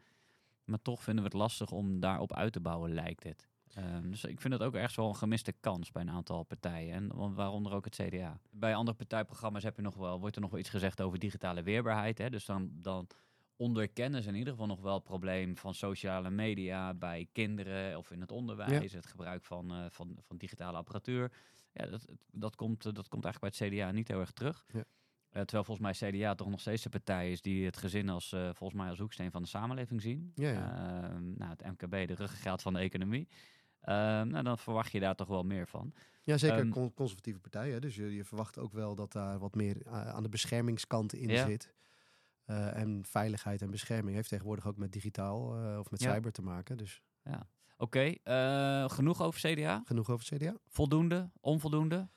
Maar 0.65 0.81
toch 0.81 1.03
vinden 1.03 1.23
we 1.23 1.29
het 1.29 1.39
lastig 1.39 1.71
om 1.71 1.99
daarop 1.99 2.33
uit 2.33 2.53
te 2.53 2.59
bouwen, 2.59 2.93
lijkt 2.93 3.23
het. 3.23 3.47
Ehm, 3.73 4.09
dus 4.09 4.23
ik 4.23 4.41
vind 4.41 4.53
het 4.53 4.63
ook 4.63 4.73
ergens 4.75 4.95
wel 4.95 5.07
een 5.07 5.15
gemiste 5.15 5.51
kans 5.59 5.91
bij 5.91 6.01
een 6.01 6.09
aantal 6.09 6.43
partijen. 6.43 6.93
En 6.93 7.15
wa- 7.15 7.29
waaronder 7.31 7.73
ook 7.73 7.85
het 7.85 7.95
CDA. 7.95 8.39
Bij 8.49 8.75
andere 8.75 8.97
partijprogramma's 8.97 9.63
heb 9.63 9.75
je 9.75 9.81
nog 9.81 9.95
wel, 9.95 10.19
wordt 10.19 10.35
er 10.35 10.41
nog 10.41 10.51
wel 10.51 10.59
iets 10.59 10.69
gezegd 10.69 11.01
over 11.01 11.19
digitale 11.19 11.63
weerbaarheid. 11.63 12.17
Hè? 12.17 12.29
Dus 12.29 12.45
dan, 12.45 12.69
dan 12.73 13.07
onderkennen 13.55 14.23
ze 14.23 14.29
in 14.29 14.35
ieder 14.35 14.51
geval 14.53 14.67
nog 14.67 14.81
wel 14.81 14.93
het 14.93 15.03
probleem 15.03 15.57
van 15.57 15.73
sociale 15.73 16.29
media 16.29 16.93
bij 16.93 17.27
kinderen 17.31 17.97
of 17.97 18.11
in 18.11 18.21
het 18.21 18.31
onderwijs. 18.31 18.93
Het 18.93 19.05
gebruik 19.05 19.43
van, 19.43 19.71
eh, 19.71 19.85
van, 19.89 20.17
van 20.21 20.38
digitale 20.38 20.77
apparatuur. 20.77 21.31
Ja, 21.73 21.85
dat, 21.85 22.05
dat, 22.31 22.55
komt, 22.55 22.83
dat 22.95 23.07
komt 23.07 23.23
eigenlijk 23.25 23.57
bij 23.57 23.67
het 23.67 23.73
CDA 23.75 23.91
niet 23.91 24.07
heel 24.07 24.19
erg 24.19 24.31
terug. 24.31 24.65
Ja. 24.73 24.83
Eh, 25.31 25.42
terwijl 25.42 25.63
volgens 25.63 26.01
mij 26.01 26.10
CDA 26.12 26.36
toch 26.36 26.50
nog 26.50 26.60
steeds 26.60 26.83
de 26.83 26.89
partij 26.89 27.31
is 27.31 27.42
die 27.42 27.66
het 27.66 27.78
gezin 27.78 28.10
als, 28.10 28.31
eh, 28.31 28.44
volgens 28.54 28.80
mij 28.80 28.89
als 28.89 29.00
hoeksteen 29.00 29.31
van 29.31 29.42
de 29.42 29.48
samenleving 29.48 30.01
zien. 30.01 30.31
Ja, 30.36 30.50
ja. 30.51 30.74
Ehm, 31.04 31.33
nou, 31.38 31.50
het 31.57 31.62
MKB, 31.66 32.07
de 32.07 32.13
ruggengraat 32.13 32.62
van 32.62 32.74
de 32.74 32.80
economie. 32.80 33.28
Ehm, 33.81 34.28
nou, 34.28 34.44
dan 34.44 34.57
verwacht 34.57 34.92
je 34.92 35.00
daar 35.00 35.16
toch 35.16 35.28
wel 35.28 35.44
meer 35.44 35.68
van. 35.68 35.94
Ja, 36.24 36.38
zeker 36.38 36.57
Ehm, 36.57 36.69
con- 36.69 36.94
conservatieve 36.94 37.39
partijen. 37.39 37.81
Dus 37.81 37.95
je, 37.95 38.16
je 38.16 38.24
verwacht 38.25 38.57
ook 38.57 38.74
wel 38.74 38.95
dat 38.95 39.12
daar 39.12 39.39
wat 39.39 39.56
meer 39.56 39.81
eh, 39.86 40.07
aan 40.07 40.24
de 40.24 40.30
beschermingskant 40.30 41.13
in 41.13 41.30
Ja. 41.30 41.45
zit. 41.45 41.74
Eh, 42.45 42.77
en 42.77 43.06
veiligheid 43.07 43.62
en 43.62 43.69
bescherming 43.72 44.16
heeft 44.16 44.30
tegenwoordig 44.30 44.68
ook 44.68 44.77
met 44.77 44.92
digitaal 44.92 45.56
eh, 45.57 45.80
of 45.80 45.92
met 45.92 46.01
Ja. 46.01 46.13
cyber 46.13 46.31
te 46.31 46.42
maken. 46.42 46.77
Dus 46.77 47.01
Oké, 47.77 48.13
eh, 48.24 48.89
genoeg 48.89 49.22
over 49.22 49.39
CDA? 49.54 49.81
genoeg 49.86 50.10
over 50.10 50.25
CDA. 50.38 50.56
Voldoende? 50.68 51.30
Onvoldoende? 51.39 52.10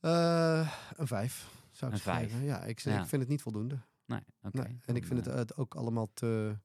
Eh, 0.00 0.72
een 0.96 1.06
vijf, 1.06 1.50
zou 1.76 1.94
ik 1.94 2.00
geven. 2.02 2.44
Ja, 2.44 2.62
ik, 2.64 2.78
Ja. 2.80 3.00
ik 3.00 3.06
vind 3.06 3.22
het 3.22 3.30
niet 3.30 3.42
voldoende. 3.42 3.78
Nee. 4.06 4.20
Nee. 4.50 4.80
En 4.84 4.96
ik 4.96 5.04
vind 5.06 5.18
het, 5.18 5.26
eh, 5.26 5.32
eh, 5.32 5.38
het 5.38 5.56
ook 5.56 5.74
allemaal 5.74 6.12
te... 6.14 6.58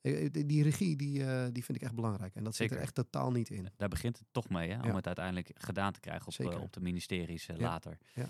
eh, 0.00 0.30
Die, 0.32 0.46
die 0.46 0.62
regie, 0.62 0.96
die, 0.96 1.24
eh, 1.24 1.46
die 1.52 1.64
vind 1.64 1.78
ik 1.78 1.84
echt 1.84 1.94
belangrijk. 1.94 2.34
En 2.34 2.44
dat 2.44 2.54
zit 2.54 2.70
er 2.70 2.78
echt 2.78 2.94
totaal 2.94 3.30
niet 3.30 3.50
in. 3.50 3.68
Daar 3.76 3.88
begint 3.88 4.18
het 4.18 4.26
toch 4.30 4.48
mee, 4.48 4.70
hè? 4.70 4.80
Om 4.80 4.86
Ja. 4.88 4.94
het 4.94 5.06
uiteindelijk 5.06 5.50
gedaan 5.54 5.92
te 5.92 6.00
krijgen 6.00 6.26
op, 6.26 6.32
eh, 6.32 6.46
Zeker. 6.46 6.60
op 6.60 6.72
de 6.72 6.80
ministeries 6.80 7.48
eh, 7.48 7.56
Ja. 7.56 7.62
later. 7.62 7.98
Ja. 8.14 8.26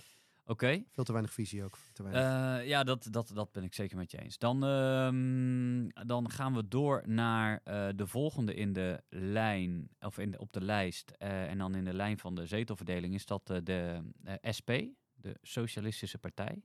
Oké. 0.49 0.83
Veel 0.91 1.05
te 1.05 1.13
weinig 1.13 1.33
visie 1.33 1.65
ook. 1.65 1.79
Te 1.93 2.03
weinig. 2.03 2.61
Eh, 2.61 2.69
ja, 2.69 2.85
dat, 2.85 3.07
dat, 3.11 3.31
dat 3.35 3.53
ben 3.53 3.65
ik 3.65 3.75
zeker 3.75 3.97
met 3.97 4.11
je 4.11 4.19
eens. 4.23 4.39
Dan, 4.39 4.65
ehm, 4.65 6.07
dan 6.07 6.31
gaan 6.31 6.55
we 6.55 6.69
door 6.69 7.03
naar 7.09 7.61
eh, 7.65 7.89
de 7.97 8.07
volgende 8.07 8.55
in 8.55 8.73
de 8.73 9.03
lijn, 9.09 9.89
of 10.01 10.19
in 10.19 10.31
de, 10.31 10.39
op 10.39 10.53
de 10.53 10.61
lijst. 10.61 11.11
eh, 11.11 11.51
en 11.51 11.59
dan 11.59 11.75
in 11.75 11.85
de 11.85 11.95
lijn 11.95 12.19
van 12.19 12.35
de 12.35 12.47
zetelverdeling 12.47 13.15
is 13.15 13.27
dat 13.27 13.51
eh, 13.51 13.57
de 13.63 14.03
eh, 14.23 14.35
SP, 14.59 14.71
de 15.17 15.37
Socialistische 15.43 16.19
Partij. 16.19 16.63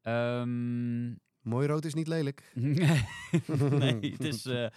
Ehm, 0.00 1.12
Mooi 1.46 1.66
rood 1.66 1.84
is 1.84 1.94
niet 1.94 2.06
lelijk. 2.08 2.52
nee, 3.78 4.12
het 4.12 4.24
is. 4.24 4.46
eh, 4.46 4.68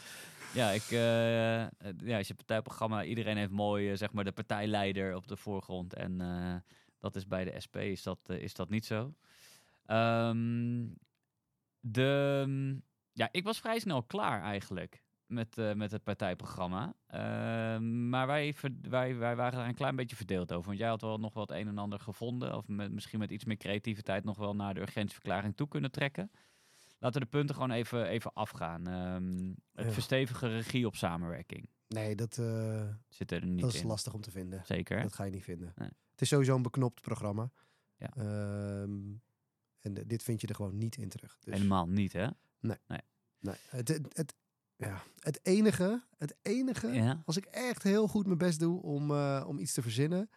ja, 0.54 0.70
ik, 0.70 0.82
eh, 0.92 2.00
ja, 2.08 2.18
als 2.18 2.28
je 2.28 2.34
partijprogramma, 2.34 3.04
iedereen 3.04 3.38
heeft 3.38 3.52
mooi, 3.52 3.92
eh, 3.92 3.98
zeg 3.98 4.12
maar, 4.12 4.24
de 4.24 4.32
partijleider 4.32 5.16
op 5.16 5.28
de 5.28 5.38
voorgrond. 5.38 5.94
En 5.94 6.18
dat 7.00 7.16
is 7.16 7.28
bij 7.28 7.44
de 7.44 7.60
SP 7.66 7.76
is 7.76 8.04
dat, 8.04 8.20
is 8.28 8.54
dat 8.54 8.70
niet 8.70 8.86
zo. 8.86 9.14
Ehm, 9.86 10.88
de, 11.80 12.82
ja, 13.12 13.30
ik 13.32 13.44
was 13.44 13.60
vrij 13.60 13.80
snel 13.80 14.04
klaar 14.04 14.42
eigenlijk 14.42 15.04
met, 15.30 15.58
eh, 15.58 15.74
met 15.74 15.92
het 15.92 16.04
partijprogramma. 16.04 16.94
Ehm, 17.08 18.10
maar 18.10 18.28
wij, 18.28 18.56
wij, 18.82 19.16
wij 19.16 19.36
waren 19.36 19.60
er 19.60 19.68
een 19.68 19.74
klein 19.76 19.96
beetje 19.96 20.16
verdeeld 20.16 20.52
over. 20.52 20.66
Want 20.68 20.78
jij 20.80 20.88
had 20.88 21.02
wel 21.02 21.18
nog 21.20 21.34
wat 21.34 21.52
een 21.52 21.68
en 21.68 21.78
ander 21.78 22.00
gevonden. 22.00 22.56
Of 22.56 22.68
met, 22.68 22.92
misschien 22.92 23.20
met 23.20 23.32
iets 23.32 23.46
meer 23.46 23.58
creativiteit 23.58 24.24
nog 24.24 24.38
wel 24.38 24.56
naar 24.56 24.74
de 24.74 24.80
urgentieverklaring 24.80 25.56
toe 25.56 25.68
kunnen 25.68 25.92
trekken. 25.92 26.32
Laten 27.00 27.20
we 27.22 27.26
de 27.26 27.32
punten 27.38 27.56
gewoon 27.56 27.72
even, 27.72 28.06
even 28.08 28.34
afgaan. 28.34 28.88
Ehm, 28.88 29.48
het 29.74 29.86
Ja. 29.86 29.92
verstevigen 29.92 30.50
regie 30.50 30.86
op 30.86 30.96
samenwerking. 30.96 31.70
Nee, 31.88 32.16
dat, 32.16 32.38
eh, 32.38 32.84
Zit 33.08 33.32
er 33.32 33.46
niet 33.46 33.62
dat 33.62 33.74
is 33.74 33.82
in. 33.82 33.88
lastig 33.88 34.14
om 34.14 34.22
te 34.22 34.32
vinden. 34.32 34.66
Zeker. 34.66 35.02
Dat 35.02 35.14
ga 35.14 35.24
je 35.24 35.32
niet 35.32 35.44
vinden. 35.44 35.72
Nee. 35.76 35.90
Het 36.12 36.22
is 36.22 36.28
sowieso 36.28 36.56
een 36.56 36.62
beknopt 36.62 37.02
programma. 37.02 37.52
Ja. 37.98 38.10
Ehm, 38.16 39.00
en 39.80 39.94
dit 39.94 40.24
vind 40.24 40.42
je 40.42 40.48
er 40.48 40.56
gewoon 40.56 40.78
niet 40.78 40.96
in 40.98 41.10
terug. 41.10 41.38
Dus, 41.40 41.54
Helemaal 41.54 41.88
niet, 41.88 42.14
hè? 42.14 42.28
Nee, 42.60 42.78
het, 43.70 43.88
het, 43.88 44.18
het- 44.18 44.36
ja, 44.88 45.02
het 45.20 45.40
enige, 45.44 46.04
het 46.18 46.36
enige 46.42 46.88
Ja. 46.88 47.22
als 47.26 47.38
ik 47.38 47.46
echt 47.46 47.84
heel 47.84 48.08
goed 48.08 48.26
mijn 48.26 48.38
best 48.38 48.60
doe 48.60 48.82
om, 48.82 49.12
eh, 49.12 49.44
om 49.48 49.60
iets 49.60 49.74
te 49.74 49.82
verzinnen, 49.82 50.30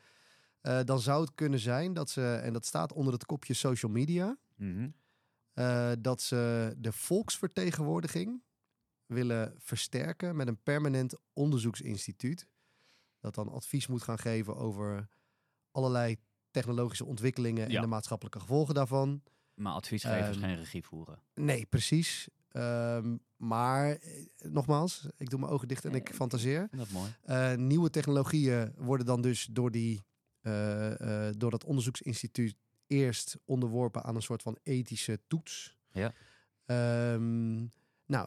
eh, 0.61 0.81
dan 0.85 1.01
zou 1.01 1.21
het 1.21 1.35
kunnen 1.35 1.59
zijn 1.59 1.93
dat 1.93 2.11
ze, 2.11 2.35
en 2.35 2.53
dat 2.53 2.67
staat 2.67 2.93
onder 2.93 3.13
het 3.13 3.27
kopje 3.27 3.55
social 3.55 3.93
media, 3.93 4.37
Mhm. 4.57 4.89
eh, 5.53 5.93
dat 5.99 6.21
ze 6.23 6.75
de 6.79 6.93
volksvertegenwoordiging 6.93 8.43
willen 9.07 9.55
versterken 9.59 10.37
met 10.37 10.49
een 10.49 10.63
permanent 10.63 11.15
onderzoeksinstituut. 11.33 12.47
Dat 13.21 13.35
dan 13.35 13.49
advies 13.49 13.87
moet 13.87 14.03
gaan 14.03 14.19
geven 14.19 14.57
over 14.57 15.09
allerlei 15.71 16.17
technologische 16.51 17.05
ontwikkelingen 17.05 17.69
Ja. 17.71 17.75
en 17.77 17.81
de 17.83 17.87
maatschappelijke 17.89 18.41
gevolgen 18.41 18.75
daarvan. 18.75 19.23
Maar 19.55 19.73
adviesgevers 19.73 20.37
Ehm, 20.37 20.45
geen 20.47 20.57
regie 20.57 20.85
voeren. 20.85 21.23
Nee, 21.35 21.67
precies. 21.67 22.29
Ehm, 22.53 23.17
maar 23.37 23.91
eh, 23.91 24.25
nogmaals, 24.51 25.07
ik 25.17 25.31
doe 25.31 25.39
mijn 25.41 25.53
ogen 25.53 25.69
dicht 25.69 25.85
en 25.85 25.95
ik 25.95 26.09
Eh, 26.09 26.15
fantaseer. 26.15 26.69
Dat 26.71 26.91
mooi. 26.91 27.11
Eh, 27.23 27.55
nieuwe 27.55 27.91
technologieën 27.91 28.73
worden 28.77 29.07
dan 29.07 29.21
dus 29.21 29.49
door 29.51 29.71
die 29.71 30.03
door 31.37 31.51
dat 31.51 31.65
onderzoeksinstituut 31.65 32.57
eerst 32.87 33.37
onderworpen 33.45 34.03
aan 34.03 34.15
een 34.17 34.23
soort 34.23 34.43
van 34.43 34.59
ethische 34.63 35.21
toets. 35.27 35.77
Ja. 35.93 36.13
Ehm, 36.67 37.57
nou, 38.07 38.27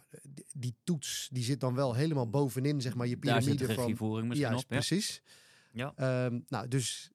die, 0.54 0.76
toets 0.84 1.30
die 1.32 1.44
zit 1.44 1.60
dan 1.60 1.76
wel 1.76 1.94
helemaal 1.94 2.30
bovenin, 2.30 2.82
zeg 2.82 2.96
maar, 2.96 3.08
je 3.08 3.18
piramide 3.18 3.66
van. 3.66 3.76
regievoering 3.76 4.28
misschien 4.28 4.50
Juist, 4.50 4.66
op. 4.66 4.72
Ja. 4.72 4.78
precies. 4.78 5.22
Ja. 5.72 5.94
Ehm, 5.96 6.40
nou, 6.48 6.68
dus 6.68 7.12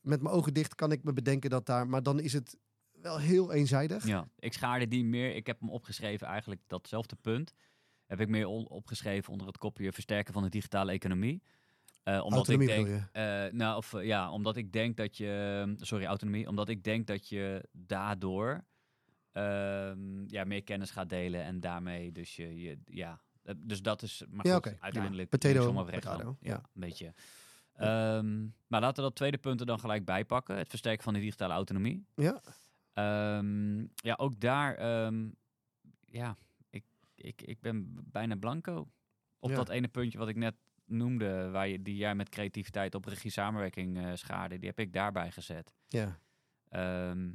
met 0.00 0.22
mijn 0.22 0.34
ogen 0.34 0.54
dicht 0.54 0.74
kan 0.74 0.92
ik 0.92 1.04
me 1.04 1.12
bedenken 1.12 1.50
dat 1.50 1.66
daar, 1.66 1.88
maar 1.88 2.02
dan 2.02 2.20
is 2.20 2.32
het 2.32 2.56
wel 3.02 3.18
heel 3.18 3.52
eenzijdig. 3.52 4.06
Ja, 4.06 4.28
ik 4.38 4.52
schaarde 4.52 4.88
die 4.88 5.04
meer. 5.04 5.34
Ik 5.34 5.46
heb 5.46 5.60
hem 5.60 5.70
opgeschreven, 5.70 6.26
eigenlijk 6.26 6.60
datzelfde 6.66 7.16
punt. 7.16 7.54
Heb 8.06 8.20
ik 8.20 8.28
meer 8.28 8.46
opgeschreven 8.46 9.32
onder 9.32 9.46
het 9.46 9.58
kopje 9.58 9.92
versterken 9.92 10.32
van 10.32 10.42
de 10.42 10.48
digitale 10.48 10.92
economie. 10.92 11.42
Eh, 12.02 12.24
omdat 12.24 12.48
Autonomie 12.48 12.74
ik 12.74 12.84
denk, 12.84 13.08
eh, 13.12 13.52
nou, 13.52 13.76
of, 13.76 13.94
eh, 13.94 14.04
ja, 14.04 14.30
omdat 14.30 14.56
ik 14.56 14.72
denk 14.72 14.96
dat 14.96 15.16
je, 15.16 15.74
sorry, 15.76 16.04
autonomie, 16.04 16.48
omdat 16.48 16.68
ik 16.68 16.84
denk 16.84 17.06
dat 17.06 17.28
je 17.28 17.68
daardoor 17.72 18.64
ehm, 19.32 20.28
ja, 20.28 20.44
meer 20.44 20.62
kennis 20.62 20.90
gaat 20.90 21.08
delen 21.08 21.42
en 21.42 21.60
daarmee 21.60 22.12
dus 22.12 22.36
je, 22.36 22.60
je 22.60 22.78
ja, 22.84 23.20
dus 23.56 23.82
dat 23.82 24.02
is, 24.02 24.24
maar 24.28 24.46
Ja, 24.46 24.52
goed, 24.52 24.62
prima. 24.62 24.80
uiteindelijk 24.80 25.28
Potato, 25.28 25.84
potato, 25.84 26.36
ja, 26.40 26.50
ja. 26.50 26.56
een 26.56 26.80
beetje. 26.80 27.14
Ehm, 27.74 28.42
maar 28.66 28.80
laten 28.80 28.96
we 28.96 29.08
dat 29.08 29.14
tweede 29.14 29.38
punt 29.38 29.60
er 29.60 29.66
dan 29.66 29.80
gelijk 29.80 30.04
bij 30.04 30.24
pakken, 30.24 30.56
het 30.56 30.68
versterken 30.68 31.04
van 31.04 31.14
de 31.14 31.20
digitale 31.20 31.52
autonomie. 31.52 32.06
Ja, 32.14 32.40
Ehm, 32.98 33.78
ja, 33.94 34.14
ook 34.16 34.40
daar, 34.40 34.74
ehm, 34.74 35.28
ja, 36.06 36.36
ik, 36.70 36.84
ik, 37.14 37.42
ik 37.42 37.60
ben 37.60 37.96
bijna 38.10 38.36
blanco. 38.36 38.88
Op 39.38 39.50
Ja. 39.50 39.56
dat 39.56 39.68
ene 39.68 39.88
puntje 39.88 40.18
wat 40.18 40.28
ik 40.28 40.36
net 40.36 40.54
noemde, 40.84 41.50
waar 41.50 41.68
je, 41.68 41.82
die 41.82 41.96
jij 41.96 42.14
met 42.14 42.28
creativiteit 42.28 42.94
op 42.94 43.04
regie 43.04 43.30
samenwerking 43.30 43.98
eh 43.98 44.10
schaarde, 44.14 44.58
die 44.58 44.68
heb 44.68 44.78
ik 44.78 44.92
daarbij 44.92 45.30
gezet. 45.30 45.74
ja. 45.88 46.18
Ehm, 46.68 47.30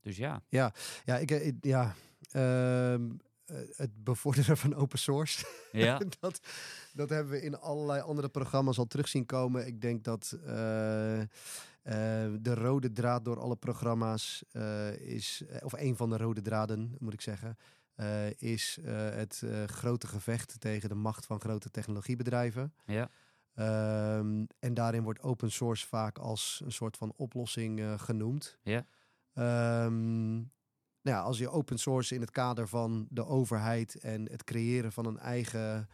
dus 0.00 0.16
ja, 0.16 0.42
Ja, 0.48 0.72
ik, 1.18 1.30
eh, 1.30 1.46
ik- 1.46 1.64
ja. 1.64 1.94
eh, 2.30 2.96
het 3.76 4.04
bevorderen 4.04 4.56
van 4.56 4.74
open 4.74 4.98
source. 4.98 5.46
ja, 5.72 5.98
dat, 6.20 6.40
dat 6.92 7.08
hebben 7.10 7.32
we 7.32 7.42
in 7.42 7.58
allerlei 7.58 8.00
andere 8.00 8.28
programma's 8.28 8.78
al 8.78 8.86
terug 8.86 9.08
zien 9.08 9.26
komen. 9.26 9.66
Ik 9.66 9.80
denk 9.80 10.04
dat 10.04 10.38
eh, 11.82 11.94
de 12.40 12.54
rode 12.54 12.92
draad 12.92 13.24
door 13.24 13.40
alle 13.40 13.56
programma's 13.56 14.44
eh, 14.50 14.96
is, 14.96 15.42
eh, 15.48 15.64
of 15.64 15.72
een 15.72 15.96
van 15.96 16.10
de 16.10 16.16
rode 16.16 16.42
draden 16.42 16.96
moet 16.98 17.12
ik 17.12 17.20
zeggen, 17.20 17.56
is 18.36 18.78
het 18.84 19.44
grote 19.66 20.06
gevecht 20.06 20.60
tegen 20.60 20.88
de 20.88 20.94
macht 20.94 21.26
van 21.26 21.40
grote 21.40 21.70
technologiebedrijven. 21.70 22.74
ja, 22.86 23.10
Ehm, 23.54 24.44
en 24.58 24.74
daarin 24.74 25.02
wordt 25.02 25.20
open 25.20 25.52
source 25.52 25.86
vaak 25.86 26.18
als 26.18 26.60
een 26.64 26.72
soort 26.72 26.96
van 26.96 27.12
oplossing 27.16 28.00
genoemd. 28.00 28.58
Ja. 28.62 28.86
Ehm, 29.34 30.34
nou 30.34 31.16
ja, 31.16 31.20
als 31.20 31.38
je 31.38 31.50
open 31.50 31.78
source 31.78 32.14
in 32.14 32.20
het 32.20 32.30
kader 32.30 32.68
van 32.68 33.06
de 33.10 33.26
overheid 33.26 33.94
en 33.94 34.30
het 34.30 34.44
creëren 34.44 34.92
van 34.92 35.06
een 35.06 35.18
eigen, 35.18 35.88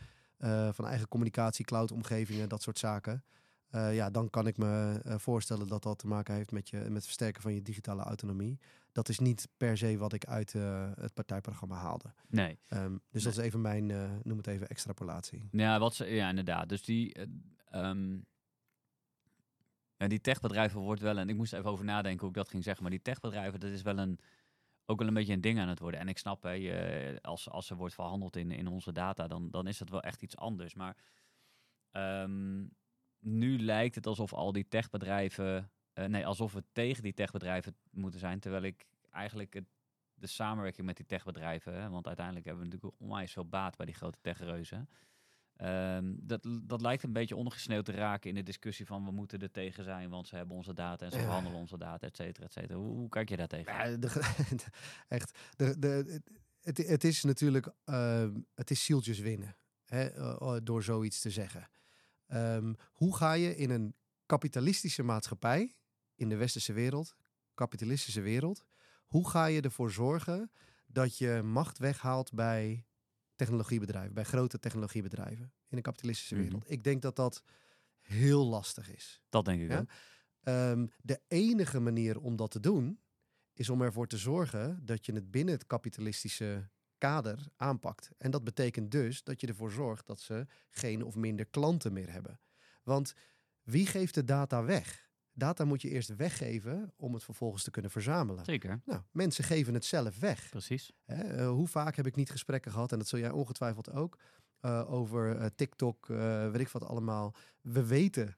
van 0.72 0.86
eigen 0.86 1.08
communicatie, 1.08 1.64
cloud-omgevingen, 1.64 2.48
dat 2.48 2.62
soort 2.62 2.78
zaken. 2.78 3.24
Eh, 3.70 3.94
ja, 3.94 4.10
dan 4.10 4.30
kan 4.30 4.46
ik 4.46 4.56
me 4.56 5.00
eh, 5.04 5.18
voorstellen 5.18 5.66
dat 5.66 5.82
dat 5.82 5.98
te 5.98 6.06
maken 6.06 6.34
heeft 6.34 6.50
met, 6.50 6.68
je, 6.68 6.76
met 6.76 6.92
het 6.92 7.04
versterken 7.04 7.42
van 7.42 7.54
je 7.54 7.62
digitale 7.62 8.02
autonomie. 8.02 8.58
Dat 8.92 9.08
is 9.08 9.18
niet 9.18 9.48
per 9.56 9.76
se 9.76 9.98
wat 9.98 10.12
ik 10.12 10.24
uit 10.24 10.54
eh, 10.54 10.90
het 10.94 11.14
partijprogramma 11.14 11.76
haalde. 11.76 12.12
nee. 12.28 12.58
Ehm, 12.68 12.96
dus 13.10 13.22
dat 13.22 13.32
is 13.32 13.38
even 13.38 13.60
mijn, 13.60 13.86
noem 14.22 14.36
het 14.36 14.46
even, 14.46 14.68
extrapolatie. 14.68 15.48
Ja, 15.50 15.78
wat 15.78 15.94
ze, 15.94 16.06
ja, 16.06 16.28
inderdaad. 16.28 16.68
Dus 16.68 16.82
die, 16.82 17.14
eh, 17.14 17.26
ehm, 17.70 18.18
ja, 19.96 20.06
die 20.06 20.20
techbedrijven 20.20 20.80
wordt 20.80 21.00
wel, 21.00 21.18
en 21.18 21.28
ik 21.28 21.36
moest 21.36 21.52
even 21.52 21.70
over 21.70 21.84
nadenken 21.84 22.20
hoe 22.20 22.28
ik 22.28 22.34
dat 22.34 22.48
ging 22.48 22.64
zeggen, 22.64 22.82
maar 22.82 22.92
die 22.92 23.02
techbedrijven, 23.02 23.60
dat 23.60 23.70
is 23.70 23.82
wel 23.82 23.98
een, 23.98 24.18
ook 24.86 24.98
wel 24.98 25.08
een 25.08 25.14
beetje 25.14 25.32
een 25.32 25.40
ding 25.40 25.58
aan 25.58 25.68
het 25.68 25.78
worden. 25.78 26.00
En 26.00 26.08
ik 26.08 26.18
snap, 26.18 26.42
hè, 26.42 26.50
je, 26.50 27.18
als, 27.22 27.50
als 27.50 27.70
er 27.70 27.76
wordt 27.76 27.94
verhandeld 27.94 28.36
in, 28.36 28.50
in 28.50 28.66
onze 28.66 28.92
data, 28.92 29.26
dan, 29.26 29.50
dan 29.50 29.66
is 29.66 29.78
dat 29.78 29.88
wel 29.88 30.02
echt 30.02 30.22
iets 30.22 30.36
anders. 30.36 30.74
Maar 30.74 30.96
ehm, 31.90 32.64
nu 33.20 33.58
lijkt 33.58 33.94
het 33.94 34.06
alsof 34.06 34.32
al 34.32 34.52
die 34.52 34.68
techbedrijven, 34.68 35.70
eh, 35.92 36.04
nee, 36.04 36.26
alsof 36.26 36.52
we 36.52 36.62
tegen 36.72 37.02
die 37.02 37.14
techbedrijven 37.14 37.76
moeten 37.90 38.20
zijn, 38.20 38.40
terwijl 38.40 38.62
ik 38.62 38.84
eigenlijk 39.10 39.54
het, 39.54 39.64
de 40.14 40.26
samenwerking 40.26 40.86
met 40.86 40.96
die 40.96 41.06
techbedrijven, 41.06 41.74
hè, 41.80 41.88
want 41.88 42.06
uiteindelijk 42.06 42.46
hebben 42.46 42.64
we 42.64 42.70
natuurlijk 42.70 43.00
onwijs 43.02 43.32
veel 43.32 43.46
baat 43.48 43.76
bij 43.76 43.86
die 43.86 43.94
grote 43.94 44.18
techreuzen. 44.20 44.88
Ehm, 45.56 46.14
dat, 46.18 46.46
dat 46.62 46.80
lijkt 46.80 47.02
een 47.02 47.12
beetje 47.12 47.36
ondergesneeuwd 47.36 47.84
te 47.84 47.92
raken 47.92 48.28
in 48.28 48.34
de 48.34 48.42
discussie 48.42 48.86
van 48.86 49.04
we 49.04 49.10
moeten 49.10 49.38
er 49.38 49.50
tegen 49.50 49.84
zijn, 49.84 50.10
want 50.10 50.28
ze 50.28 50.36
hebben 50.36 50.56
onze 50.56 50.74
data 50.74 51.04
en 51.04 51.10
ze 51.12 51.18
Ja. 51.18 51.24
verhandelen 51.24 51.58
onze 51.58 51.78
data, 51.78 52.06
et 52.06 52.16
cetera, 52.16 52.46
et 52.46 52.52
cetera. 52.52 52.78
Hoe, 52.78 52.94
hoe 52.96 53.08
kijk 53.08 53.28
je 53.28 53.36
daar 53.36 53.46
tegen? 53.48 53.72
Ja, 53.72 53.96
de, 53.96 54.34
echt. 55.08 55.38
De, 55.56 55.78
de, 55.78 56.20
het, 56.60 56.78
het 56.78 57.04
is 57.04 57.22
natuurlijk, 57.22 57.72
ehm, 57.84 58.34
het 58.54 58.70
is 58.70 58.84
zieltjes 58.84 59.18
winnen 59.18 59.56
hè, 59.84 60.08
door 60.62 60.82
zoiets 60.82 61.20
te 61.20 61.30
zeggen. 61.30 61.68
Ehm, 62.28 62.74
hoe 62.92 63.16
ga 63.16 63.32
je 63.32 63.56
in 63.56 63.70
een 63.70 63.94
kapitalistische 64.26 65.02
maatschappij, 65.02 65.74
in 66.14 66.28
de 66.28 66.36
westerse 66.36 66.72
wereld, 66.72 67.14
kapitalistische 67.54 68.20
wereld, 68.20 68.64
hoe 69.06 69.28
ga 69.28 69.46
je 69.46 69.60
ervoor 69.60 69.90
zorgen 69.90 70.50
dat 70.86 71.18
je 71.18 71.42
macht 71.42 71.78
weghaalt 71.78 72.32
bij 72.32 72.86
technologiebedrijven, 73.36 74.14
bij 74.14 74.24
grote 74.24 74.58
technologiebedrijven 74.58 75.52
in 75.68 75.76
een 75.76 75.82
kapitalistische 75.82 76.34
Mhm. 76.34 76.42
wereld? 76.42 76.70
Ik 76.70 76.84
denk 76.84 77.02
dat 77.02 77.16
dat 77.16 77.42
heel 78.00 78.46
lastig 78.46 78.90
is. 78.90 79.22
Dat 79.28 79.44
denk 79.44 79.60
ik 79.62 79.70
Ja? 79.70 79.78
ook. 79.78 79.88
Ehm, 80.42 80.86
de 81.02 81.20
enige 81.28 81.80
manier 81.80 82.20
om 82.20 82.36
dat 82.36 82.50
te 82.50 82.60
doen, 82.60 83.00
is 83.52 83.68
om 83.68 83.82
ervoor 83.82 84.06
te 84.06 84.16
zorgen 84.18 84.84
dat 84.84 85.06
je 85.06 85.12
het 85.12 85.30
binnen 85.30 85.54
het 85.54 85.66
kapitalistische 85.66 86.70
kader 86.98 87.46
aanpakt. 87.56 88.10
En 88.18 88.30
dat 88.30 88.44
betekent 88.44 88.90
dus 88.90 89.22
dat 89.22 89.40
je 89.40 89.46
ervoor 89.46 89.70
zorgt 89.70 90.06
dat 90.06 90.20
ze 90.20 90.46
geen 90.70 91.04
of 91.04 91.14
minder 91.14 91.46
klanten 91.46 91.92
meer 91.92 92.12
hebben. 92.12 92.40
Want 92.82 93.14
wie 93.62 93.86
geeft 93.86 94.14
de 94.14 94.24
data 94.24 94.64
weg? 94.64 95.06
Data 95.32 95.64
moet 95.64 95.82
je 95.82 95.88
eerst 95.88 96.16
weggeven 96.16 96.92
om 96.96 97.14
het 97.14 97.24
vervolgens 97.24 97.62
te 97.62 97.70
kunnen 97.70 97.90
verzamelen. 97.90 98.44
Zeker, 98.44 98.80
Nou, 98.84 99.00
mensen 99.10 99.44
geven 99.44 99.74
het 99.74 99.84
zelf 99.84 100.18
weg. 100.18 100.48
precies. 100.50 100.92
Hè, 101.04 101.22
eh, 101.22 101.48
hoe 101.48 101.68
vaak 101.68 101.96
heb 101.96 102.06
ik 102.06 102.16
niet 102.16 102.30
gesprekken 102.30 102.72
gehad, 102.72 102.92
en 102.92 102.98
dat 102.98 103.08
zul 103.08 103.18
jij 103.18 103.30
ongetwijfeld 103.30 103.90
ook, 103.90 104.18
eh, 104.60 104.92
over 104.92 105.36
eh, 105.36 105.46
TikTok, 105.56 106.08
eh, 106.08 106.50
weet 106.50 106.60
ik 106.60 106.68
wat 106.68 106.84
allemaal. 106.84 107.34
We 107.60 107.86
weten 107.86 108.36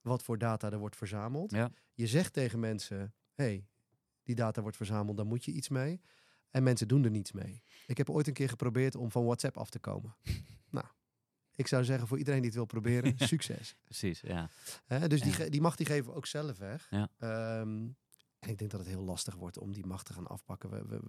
wat 0.00 0.22
voor 0.22 0.38
data 0.38 0.70
er 0.72 0.78
wordt 0.78 0.96
verzameld. 0.96 1.50
Ja. 1.50 1.70
Je 1.94 2.06
zegt 2.06 2.32
tegen 2.32 2.60
mensen, 2.60 3.14
hey, 3.34 3.66
die 4.22 4.34
data 4.34 4.62
wordt 4.62 4.76
verzameld, 4.76 5.16
dan 5.16 5.26
moet 5.26 5.44
je 5.44 5.52
iets 5.52 5.68
mee. 5.68 6.00
En 6.52 6.62
mensen 6.62 6.88
doen 6.88 7.04
er 7.04 7.10
niets 7.10 7.32
mee. 7.32 7.62
Ik 7.86 7.96
heb 7.96 8.10
ooit 8.10 8.26
een 8.26 8.32
keer 8.32 8.48
geprobeerd 8.48 8.94
om 8.94 9.10
van 9.10 9.24
WhatsApp 9.24 9.56
af 9.56 9.70
te 9.70 9.78
komen. 9.78 10.16
nou, 10.70 10.86
ik 11.54 11.66
zou 11.66 11.84
zeggen 11.84 12.08
voor 12.08 12.18
iedereen 12.18 12.38
die 12.40 12.48
het 12.48 12.56
wil 12.58 12.66
proberen, 12.66 13.14
succes. 13.34 13.76
Precies, 13.84 14.20
ja. 14.20 14.48
Dus 15.08 15.20
die, 15.20 15.38
Ja. 15.38 15.48
die 15.48 15.60
macht 15.60 15.76
die 15.76 15.86
geven 15.86 16.10
we 16.10 16.16
ook 16.16 16.26
zelf 16.26 16.58
weg. 16.58 16.86
Ja. 16.90 17.08
Ehm, 17.18 17.88
en 18.38 18.48
ik 18.48 18.58
denk 18.58 18.70
dat 18.70 18.80
het 18.80 18.88
heel 18.88 19.02
lastig 19.04 19.34
wordt 19.34 19.58
om 19.58 19.72
die 19.72 19.86
macht 19.86 20.06
te 20.06 20.12
gaan 20.12 20.26
afpakken. 20.26 20.70
We, 20.70 20.86
we- 20.86 21.00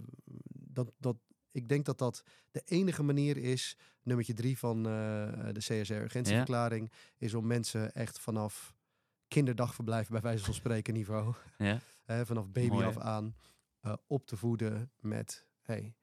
dat, 0.54 0.92
dat, 0.98 1.18
ik 1.52 1.68
denk 1.70 1.86
dat 1.86 1.98
dat 1.98 2.24
de 2.52 2.62
enige 2.66 3.04
manier 3.04 3.38
is, 3.38 3.78
nummertje 4.04 4.34
drie 4.34 4.58
van 4.58 4.78
eh, 4.78 4.92
de 5.52 5.60
CSR-urgentieverklaring, 5.60 6.92
is 7.18 7.34
om 7.34 7.48
mensen 7.48 7.94
echt 7.94 8.20
vanaf 8.20 8.74
kinderdagverblijf, 9.28 10.08
bij 10.10 10.22
wijze 10.22 10.44
van 10.44 10.54
spreken 10.54 10.94
niveau, 10.94 11.34
ja. 11.58 11.80
vanaf 12.26 12.50
baby 12.52 12.68
Mooi, 12.68 12.86
af 12.86 12.98
aan, 12.98 13.36
eh, 13.84 13.94
op 14.08 14.26
te 14.26 14.38
voeden 14.38 14.92
met, 15.00 15.46
hey, 15.62 15.96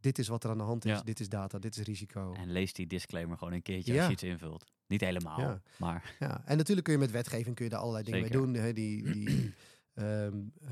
dit 0.00 0.18
is 0.18 0.28
wat 0.28 0.44
er 0.44 0.50
aan 0.50 0.58
de 0.58 0.64
hand 0.64 0.84
is, 0.84 0.90
Ja. 0.90 1.02
dit 1.02 1.20
is 1.20 1.28
data, 1.28 1.58
dit 1.58 1.76
is 1.76 1.82
risico. 1.86 2.32
En 2.34 2.52
lees 2.52 2.72
die 2.72 2.86
disclaimer 2.86 3.38
gewoon 3.38 3.52
een 3.52 3.62
keertje 3.62 3.92
Ja. 3.92 3.98
als 3.98 4.06
je 4.06 4.12
iets 4.12 4.22
invult. 4.22 4.64
Niet 4.86 5.00
helemaal, 5.00 5.40
Ja. 5.40 5.62
maar 5.78 6.16
Ja, 6.18 6.42
en 6.46 6.56
natuurlijk 6.56 6.84
kun 6.86 6.94
je 6.94 7.00
met 7.02 7.10
wetgeving 7.10 7.54
kun 7.54 7.64
je 7.64 7.70
daar 7.70 7.80
allerlei 7.80 8.04
dingen 8.04 8.20
mee 8.20 8.30
doen. 8.30 8.54
Hè? 8.54 8.72
Die, 8.72 9.12
die, 9.12 9.54
ehm, 9.94 10.38
eh, 10.60 10.70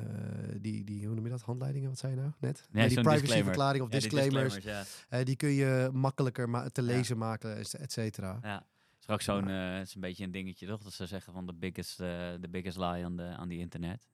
die, 0.61 0.85
die, 0.85 1.07
hoe 1.07 1.15
noem 1.15 1.25
je 1.25 1.31
dat? 1.31 1.41
Handleidingen, 1.43 1.89
wat 1.89 1.99
zei 1.99 2.15
je 2.15 2.21
nou 2.21 2.33
net? 2.41 2.67
Nee, 2.71 2.87
die 2.87 2.95
zo'n 2.95 3.03
privacyverklaring 3.03 3.85
of 3.85 3.91
die 3.91 4.01
disclaimers, 4.01 4.55
disclaimers, 4.55 5.07
eh, 5.09 5.25
die 5.25 5.37
kun 5.37 5.49
je 5.51 5.91
makkelijker 5.93 6.49
ma- 6.49 6.69
te 6.69 6.83
lezen 6.83 7.19
maken, 7.19 7.57
et 7.57 7.75
et 7.75 7.93
cetera. 7.93 8.39
ja. 8.43 8.67
Straks 8.99 9.25
zo'n, 9.25 9.47
het 9.49 9.87
is 9.87 9.95
een 9.95 10.01
beetje 10.01 10.25
een 10.25 10.31
dingetje 10.31 10.67
toch, 10.67 10.83
dat 10.83 10.93
ze 10.93 11.07
zeggen 11.07 11.33
van 11.33 11.47
de 11.47 11.55
biggest, 11.55 11.97
the 11.97 12.47
biggest 12.51 12.77
lie 12.77 13.05
aan 13.05 13.17
de, 13.17 13.23
aan 13.23 13.49
die 13.49 13.59
internet. 13.59 14.07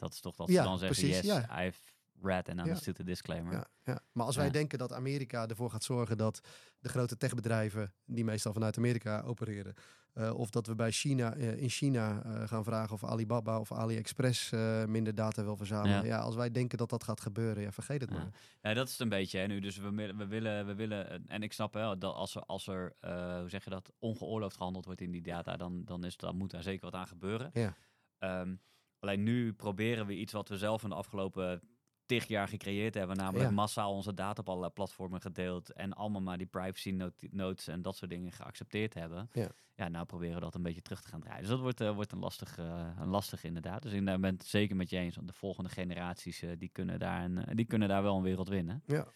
Dat 0.00 0.12
is 0.12 0.20
toch 0.20 0.34
dat 0.36 0.48
Ja, 0.48 0.62
ze 0.62 0.68
dan 0.68 0.78
zeggen, 0.78 0.98
precies, 1.02 1.16
yes, 1.16 1.26
ja. 1.46 1.64
I've 1.66 1.78
read 2.22 2.48
and 2.48 2.58
Ja. 2.58 2.64
understood 2.64 2.94
the 2.96 3.04
disclaimer. 3.04 3.52
Ja, 3.52 3.64
ja. 3.84 4.00
Maar 4.12 4.26
als 4.26 4.36
wij 4.36 4.44
Ja. 4.46 4.50
denken 4.52 4.78
dat 4.78 4.92
Amerika 4.92 5.46
ervoor 5.46 5.70
gaat 5.70 5.84
zorgen 5.84 6.16
dat 6.16 6.40
de 6.78 6.88
grote 6.88 7.16
techbedrijven, 7.16 7.92
die 8.04 8.24
meestal 8.24 8.52
vanuit 8.52 8.76
Amerika 8.76 9.20
opereren, 9.22 9.74
eh, 10.12 10.34
of 10.34 10.50
dat 10.50 10.66
we 10.66 10.74
bij 10.74 10.90
China, 10.92 11.34
eh, 11.34 11.62
in 11.62 11.68
China 11.68 12.22
eh, 12.22 12.48
gaan 12.48 12.64
vragen 12.64 12.94
of 12.94 13.04
Alibaba 13.04 13.58
of 13.60 13.72
AliExpress 13.72 14.50
minder 14.86 15.14
data 15.14 15.42
wil 15.42 15.56
verzamelen. 15.56 15.96
Ja. 15.98 16.04
Ja. 16.04 16.18
als 16.18 16.34
wij 16.34 16.50
denken 16.50 16.78
dat 16.78 16.90
dat 16.90 17.04
gaat 17.04 17.20
gebeuren, 17.20 17.62
ja, 17.62 17.72
vergeet 17.72 18.00
het 18.00 18.10
Ja. 18.10 18.16
maar. 18.16 18.28
Ja, 18.62 18.74
dat 18.74 18.86
is 18.86 18.92
het 18.92 19.00
een 19.00 19.08
beetje. 19.08 19.38
Hè, 19.38 19.46
nu. 19.46 19.60
Dus 19.60 19.76
we, 19.76 19.90
willen- 19.90 20.16
we 20.16 20.26
willen, 20.26 20.66
we 20.66 20.74
willen, 20.74 21.26
en 21.28 21.42
ik 21.42 21.52
snap 21.52 21.74
wel 21.74 21.98
dat 21.98 22.14
als 22.14 22.34
er, 22.34 22.42
als 22.42 22.66
er 22.66 22.94
hoe 23.40 23.48
zeg 23.48 23.64
je 23.64 23.70
dat, 23.70 23.90
ongeoorloofd 23.98 24.56
gehandeld 24.56 24.84
wordt 24.84 25.00
in 25.00 25.10
die 25.10 25.22
data, 25.22 25.56
dan, 25.56 25.84
dan, 25.84 26.04
is, 26.04 26.16
dan 26.16 26.36
moet 26.36 26.50
daar 26.50 26.62
zeker 26.62 26.84
wat 26.90 26.94
aan 27.00 27.06
gebeuren. 27.06 27.50
Ja. 27.52 27.74
Ehm, 28.18 28.54
alleen 29.00 29.22
nu 29.22 29.52
proberen 29.52 30.06
we 30.06 30.16
iets 30.16 30.32
wat 30.32 30.48
we 30.48 30.56
zelf 30.58 30.82
in 30.82 30.88
de 30.88 30.94
afgelopen 30.94 31.62
tig 32.06 32.26
jaar 32.26 32.48
gecreëerd 32.48 32.94
hebben, 32.94 33.16
namelijk 33.16 33.48
Ja. 33.48 33.54
massaal 33.54 33.92
onze 33.92 34.14
data 34.14 34.40
op 34.40 34.48
allerlei 34.48 34.72
platformen 34.72 35.20
gedeeld 35.20 35.72
en 35.72 35.92
allemaal 35.92 36.20
maar 36.20 36.38
die 36.38 36.46
privacy 36.46 36.90
not- 36.90 37.32
notes 37.32 37.66
en 37.68 37.82
dat 37.82 37.96
soort 37.96 38.10
dingen 38.10 38.32
geaccepteerd 38.32 38.94
hebben. 38.94 39.28
Ja. 39.32 39.48
ja, 39.74 39.88
nou 39.88 40.06
proberen 40.06 40.34
we 40.34 40.40
dat 40.40 40.54
een 40.54 40.62
beetje 40.62 40.82
terug 40.82 41.00
te 41.02 41.08
gaan 41.08 41.20
draaien. 41.20 41.40
Dus 41.40 41.48
dat 41.50 41.60
wordt, 41.60 41.80
eh, 41.80 41.94
wordt 41.94 42.12
een, 42.12 42.18
lastig, 42.18 42.58
eh, 42.58 42.88
een 42.98 43.08
lastig 43.08 43.44
inderdaad. 43.44 43.82
Dus 43.82 43.92
ik 43.92 44.04
ben 44.04 44.24
het 44.24 44.44
zeker 44.44 44.76
met 44.76 44.90
je 44.90 44.96
eens, 44.98 45.16
want 45.16 45.28
de 45.28 45.34
volgende 45.34 45.70
generaties 45.70 46.42
eh, 46.42 46.50
die, 46.58 46.68
kunnen 46.68 46.98
daar 46.98 47.24
een, 47.24 47.56
die 47.56 47.66
kunnen 47.66 47.88
daar 47.88 48.02
wel 48.02 48.16
een 48.16 48.22
wereld 48.22 48.48
winnen. 48.48 48.82
Ja. 48.86 49.06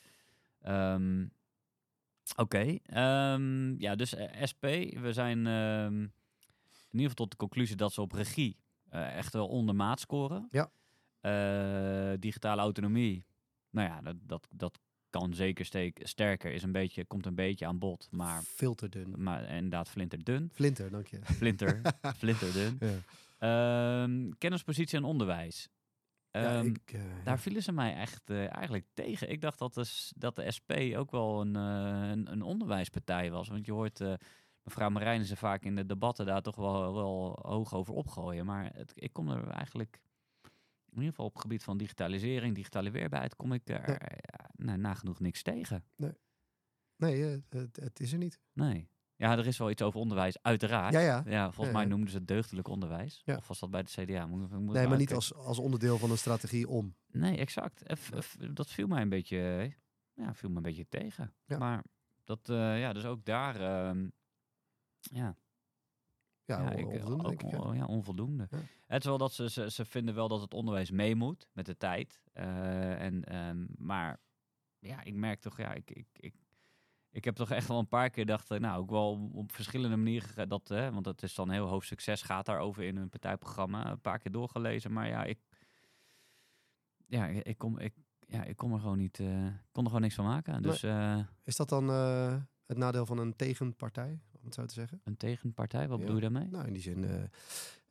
Ehm, 0.60 1.26
Oké, 2.36 2.78
ehm, 2.82 3.80
ja, 3.80 3.94
dus 3.94 4.14
SP, 4.50 4.64
we 5.00 5.10
zijn 5.12 5.46
ehm, 5.46 6.00
in 6.00 7.00
ieder 7.00 7.10
geval 7.10 7.14
tot 7.14 7.30
de 7.30 7.36
conclusie 7.36 7.76
dat 7.76 7.92
ze 7.92 8.00
op 8.00 8.12
regie 8.12 8.56
eh, 8.94 9.16
echt 9.16 9.32
wel 9.32 9.46
onder 9.48 9.74
maat 9.74 10.00
scoren. 10.00 10.48
Ja. 10.50 10.70
Eh, 11.20 12.16
digitale 12.18 12.60
autonomie, 12.60 13.24
nou 13.70 13.88
ja, 13.88 14.00
dat, 14.02 14.16
dat, 14.20 14.48
dat 14.50 14.78
kan 15.10 15.34
zeker 15.34 15.64
steek, 15.64 16.00
sterker, 16.02 16.52
is 16.52 16.62
een 16.62 16.72
beetje, 16.72 17.04
komt 17.04 17.26
een 17.26 17.34
beetje 17.34 17.66
aan 17.66 17.78
bod, 17.78 18.08
maar, 18.10 18.42
Veel 18.42 18.74
te 18.74 18.88
dun. 18.88 19.14
maar 19.16 19.50
inderdaad 19.50 19.88
flinterdun. 19.88 20.50
Flinter, 20.52 20.90
dank 20.90 21.06
je. 21.06 21.18
Flinter, 21.24 21.80
flinterdun. 22.20 22.78
Ja. 22.80 22.98
Ehm 23.38 24.30
kennispositie 24.38 24.98
en 24.98 25.04
onderwijs. 25.04 25.68
Ja, 26.30 26.40
Ehm, 26.58 26.66
ik, 26.66 26.92
eh, 26.92 27.00
daar 27.24 27.38
vielen 27.38 27.62
ze 27.62 27.72
mij 27.72 27.94
echt 27.94 28.30
eigenlijk 28.30 28.86
tegen. 28.94 29.30
Ik 29.30 29.40
dacht 29.40 29.58
dat 29.58 29.74
de, 29.74 30.10
dat 30.16 30.36
de 30.36 30.50
SP 30.56 30.70
ook 30.96 31.10
wel 31.10 31.40
een, 31.40 31.54
een, 31.54 32.32
een 32.32 32.42
onderwijspartij 32.42 33.30
was. 33.30 33.48
Want 33.48 33.66
je 33.66 33.72
hoort 33.72 34.00
eh, 34.64 34.70
mevrouw 34.70 34.88
Marijnissen 34.88 35.36
vaak 35.36 35.62
in 35.64 35.76
de 35.76 35.86
debatten 35.86 36.26
daar 36.26 36.42
toch 36.42 36.56
wel, 36.56 36.94
wel 36.94 37.38
hoog 37.42 37.74
over 37.74 37.94
opgooien. 37.94 38.46
Maar 38.46 38.70
het, 38.74 38.92
ik 38.94 39.12
kom 39.12 39.28
er 39.28 39.48
eigenlijk, 39.48 40.00
in 40.90 40.94
ieder 41.00 41.08
geval 41.10 41.26
op 41.26 41.32
het 41.32 41.42
gebied 41.42 41.62
van 41.64 41.76
digitalisering, 41.76 42.54
digitale 42.54 42.90
weerbaarheid, 42.90 43.36
kom 43.36 43.52
ik 43.52 43.68
er 43.68 43.86
Nee. 43.86 43.96
ja, 44.20 44.50
nou, 44.56 44.78
nagenoeg 44.78 45.20
niks 45.20 45.42
tegen. 45.42 45.84
nee, 46.96 47.30
eh, 47.30 47.38
het, 47.48 47.76
het 47.76 48.00
is 48.00 48.12
er 48.12 48.18
niet. 48.18 48.40
Nee. 48.52 48.88
Ja, 49.16 49.38
er 49.38 49.46
is 49.46 49.58
wel 49.58 49.70
iets 49.70 49.82
over 49.82 50.00
onderwijs, 50.00 50.42
uiteraard. 50.42 50.92
Ja, 50.92 51.00
ja. 51.00 51.22
Ja, 51.26 51.44
volgens 51.44 51.66
Ja, 51.66 51.72
mij 51.82 51.84
noemden 51.84 52.10
ze 52.10 52.16
het 52.16 52.28
deugdelijk 52.28 52.68
onderwijs. 52.68 53.22
Ja. 53.24 53.36
Of 53.36 53.48
was 53.48 53.58
dat 53.58 53.70
bij 53.70 53.82
de 53.82 53.90
CDA? 54.04 54.26
Moet, 54.26 54.50
Nee, 54.72 54.88
maar 54.88 54.96
niet 54.98 55.12
als, 55.14 55.34
als 55.34 55.58
onderdeel 55.58 55.98
van 55.98 56.10
een 56.10 56.18
strategie 56.18 56.68
om. 56.68 56.94
Nee, 57.06 57.36
exact. 57.36 57.82
Eh, 57.82 57.96
f- 57.96 58.10
Nee. 58.12 58.20
f- 58.22 58.36
dat 58.52 58.70
viel 58.70 58.86
mij 58.86 59.02
een 59.02 59.08
beetje, 59.08 59.38
eh, 59.38 59.72
ja, 60.24 60.34
viel 60.34 60.50
me 60.50 60.56
een 60.56 60.62
beetje 60.62 60.88
tegen. 60.88 61.34
Ja. 61.46 61.58
Maar 61.58 61.84
dat, 62.24 62.48
eh, 62.48 62.80
ja, 62.80 62.92
dus 62.92 63.04
ook 63.04 63.24
daar, 63.24 63.60
ehm, 63.60 64.08
ja, 65.14 65.36
Ja, 66.44 66.60
ja, 66.60 66.70
on- 66.70 66.78
ik, 66.78 66.86
onvoldoende, 66.86 67.24
ook 67.24 67.28
denk 67.38 67.42
ik. 67.42 67.50
ja. 67.50 67.58
on- 67.58 67.76
ja, 67.76 67.84
onvoldoende. 67.84 68.46
Ja. 68.50 68.58
Het 68.86 69.02
is 69.02 69.08
wel 69.08 69.18
dat 69.18 69.32
ze, 69.32 69.50
ze, 69.50 69.70
ze 69.70 69.84
vinden 69.84 70.14
wel 70.14 70.28
dat 70.28 70.40
het 70.40 70.54
onderwijs 70.54 70.90
mee 70.90 71.14
moet 71.14 71.48
met 71.52 71.66
de 71.66 71.76
tijd. 71.76 72.22
Eh, 72.32 73.00
en, 73.02 73.24
ehm, 73.24 73.66
maar 73.78 74.20
ja, 74.78 75.02
ik 75.02 75.14
merk 75.14 75.40
toch, 75.40 75.56
ja, 75.56 75.72
ik, 75.72 75.90
ik, 75.90 76.06
ik, 76.12 76.34
ik 77.10 77.24
heb 77.24 77.34
toch 77.34 77.50
echt 77.50 77.68
wel 77.68 77.78
een 77.78 77.88
paar 77.88 78.10
keer 78.10 78.24
gedacht, 78.24 78.50
eh, 78.50 78.58
nou, 78.60 78.80
ook 78.80 78.90
wel 78.90 79.30
op 79.32 79.52
verschillende 79.52 79.96
manieren, 79.96 80.48
dat, 80.48 80.68
hè, 80.68 80.92
want 80.92 81.06
het 81.06 81.22
is 81.22 81.34
dan 81.34 81.50
heel 81.50 81.66
hoofd 81.66 81.86
succes, 81.86 82.22
gaat 82.22 82.46
daarover 82.46 82.82
in 82.82 82.96
hun 82.96 83.08
partijprogramma, 83.08 83.90
een 83.90 84.00
paar 84.00 84.18
keer 84.18 84.32
doorgelezen. 84.32 84.92
Maar 84.92 85.08
ja, 85.08 85.24
ik, 85.24 85.38
ja, 87.06 87.26
ik, 87.26 87.58
kom, 87.58 87.78
ik, 87.78 87.94
ja, 88.26 88.44
ik 88.44 88.56
kon 88.56 88.72
er 88.72 88.80
gewoon 88.80 88.98
niet, 88.98 89.20
eh, 89.20 89.46
kon 89.72 89.82
er 89.82 89.86
gewoon 89.86 90.00
niks 90.00 90.14
van 90.14 90.24
maken. 90.24 90.62
Dus 90.62 90.82
eh, 90.82 91.18
Is 91.44 91.56
dat 91.56 91.68
dan 91.68 91.90
eh, 91.90 92.36
het 92.66 92.76
nadeel 92.78 93.06
van 93.06 93.18
een 93.18 93.36
tegenpartij, 93.36 94.20
het 94.44 94.54
zo 94.54 94.64
te 94.66 94.74
zeggen? 94.74 95.00
een 95.04 95.16
tegenpartij, 95.16 95.88
wat 95.88 95.98
Ja. 95.98 96.04
bedoel 96.04 96.20
je 96.22 96.30
daarmee? 96.30 96.50
Nou, 96.50 96.66
in 96.66 96.72
die 96.72 96.82
zin, 96.82 97.04
eh, 97.04 97.22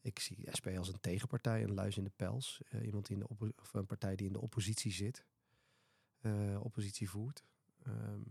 ik 0.02 0.20
zie 0.20 0.48
SP 0.58 0.68
als 0.78 0.88
een 0.88 1.00
tegenpartij, 1.00 1.64
een 1.64 1.74
luis 1.74 1.98
in 1.98 2.04
de 2.04 2.12
pels. 2.16 2.62
Eh, 2.70 2.86
iemand 2.86 3.06
die 3.06 3.16
in 3.18 3.22
de 3.30 3.52
of 3.62 3.74
een 3.74 3.86
partij 3.86 4.16
die 4.16 4.28
in 4.28 4.34
de 4.34 4.42
oppositie 4.42 4.92
zit, 4.92 5.26
eh, 6.20 6.60
oppositie 6.64 7.10
voert. 7.10 7.44
Ehm, 7.84 8.22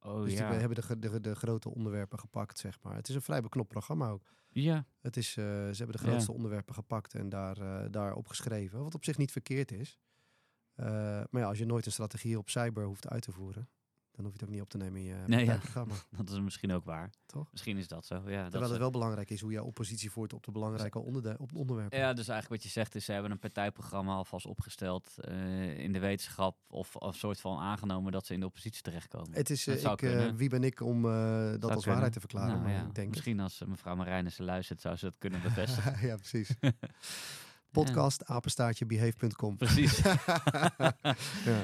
oh 0.00 0.22
dus 0.22 0.32
ja. 0.32 0.50
die 0.50 0.58
hebben 0.58 0.84
de, 1.00 1.10
de, 1.10 1.20
de 1.20 1.34
grote 1.34 1.68
onderwerpen 1.74 2.18
gepakt, 2.18 2.58
zeg 2.58 2.82
maar. 2.82 2.94
Het 2.94 3.08
is 3.08 3.14
een 3.14 3.22
vrij 3.22 3.40
beknopt 3.42 3.68
programma 3.68 4.08
ook. 4.10 4.34
ja, 4.48 4.86
Het 5.00 5.16
is, 5.16 5.30
ze 5.32 5.40
hebben 5.76 5.96
de 5.96 6.02
Ja. 6.04 6.08
grootste 6.08 6.32
onderwerpen 6.32 6.74
gepakt 6.74 7.14
en 7.14 7.28
daar, 7.28 7.90
daarop 7.90 8.26
geschreven. 8.28 8.82
Wat 8.82 8.94
op 8.94 9.04
zich 9.04 9.16
niet 9.18 9.32
verkeerd 9.32 9.72
is. 9.72 9.98
Maar 10.76 11.28
ja, 11.30 11.44
als 11.46 11.58
je 11.58 11.66
nooit 11.66 11.86
een 11.86 11.92
strategie 11.92 12.38
op 12.38 12.50
cyber 12.50 12.84
hoeft 12.84 13.08
uit 13.08 13.22
te 13.22 13.32
voeren, 13.32 13.68
dan 14.16 14.24
hoef 14.24 14.34
je 14.34 14.38
het 14.40 14.42
ook 14.48 14.54
niet 14.54 14.60
op 14.62 14.68
te 14.68 14.76
nemen 14.76 15.00
in 15.00 15.06
je 15.06 15.14
Nee, 15.26 15.38
ja. 15.38 15.44
partijprogramma. 15.44 15.94
dat 16.24 16.30
is 16.30 16.40
misschien 16.40 16.72
ook 16.72 16.84
waar. 16.84 17.10
Toch? 17.26 17.48
Misschien 17.52 17.76
is 17.76 17.88
dat 17.88 18.06
zo. 18.06 18.14
Ja, 18.14 18.20
dat 18.22 18.26
Terwijl 18.42 18.62
is- 18.64 18.70
het 18.70 18.78
wel 18.78 18.90
belangrijk 18.90 19.30
is 19.30 19.40
hoe 19.40 19.52
je 19.52 19.62
oppositie 19.62 20.10
voert 20.10 20.32
op 20.32 20.44
de 20.44 20.50
belangrijke 20.52 20.98
onderde- 20.98 21.36
op 21.38 21.54
onderwerpen. 21.54 21.98
Ja, 21.98 22.12
dus 22.12 22.28
eigenlijk 22.28 22.62
wat 22.62 22.72
je 22.72 22.78
zegt 22.78 22.94
is, 22.94 23.04
ze 23.04 23.12
hebben 23.12 23.30
een 23.30 23.38
partijprogramma 23.38 24.14
alvast 24.14 24.46
opgesteld 24.46 25.18
eh, 25.18 25.78
in 25.78 25.92
de 25.92 25.98
wetenschap 25.98 26.56
of 26.68 26.94
een 26.98 27.12
soort 27.14 27.40
van 27.40 27.58
aangenomen 27.58 28.12
dat 28.12 28.26
ze 28.26 28.34
in 28.34 28.40
de 28.40 28.46
oppositie 28.46 28.82
terechtkomen. 28.82 29.32
Het 29.32 29.50
is, 29.50 29.64
Dat 29.64 29.76
eh, 29.82 29.92
ik, 29.92 30.02
eh, 30.02 30.32
wie 30.34 30.48
ben 30.48 30.64
ik 30.64 30.80
om 30.80 31.02
dat 31.02 31.10
Zou 31.12 31.60
als 31.60 31.60
kunnen. 31.60 31.82
waarheid 31.84 32.12
te 32.12 32.20
verklaren? 32.20 32.48
Nou 32.50 32.62
maar 32.62 32.72
ja, 32.72 32.86
ik 32.86 32.94
denk 32.94 33.08
misschien 33.08 33.40
als 33.40 33.62
mevrouw 33.66 33.96
Marijnissen 33.96 34.44
luistert, 34.44 34.80
zou 34.80 34.96
ze 34.96 35.04
dat 35.04 35.14
kunnen 35.18 35.42
bevestigen. 35.48 36.06
ja, 36.06 36.16
precies. 36.16 36.50
Podcast, 37.70 38.24
apenstaartje, 38.24 38.86
behave.com. 38.86 39.56
Precies. 39.66 39.98
ja. 40.02 40.14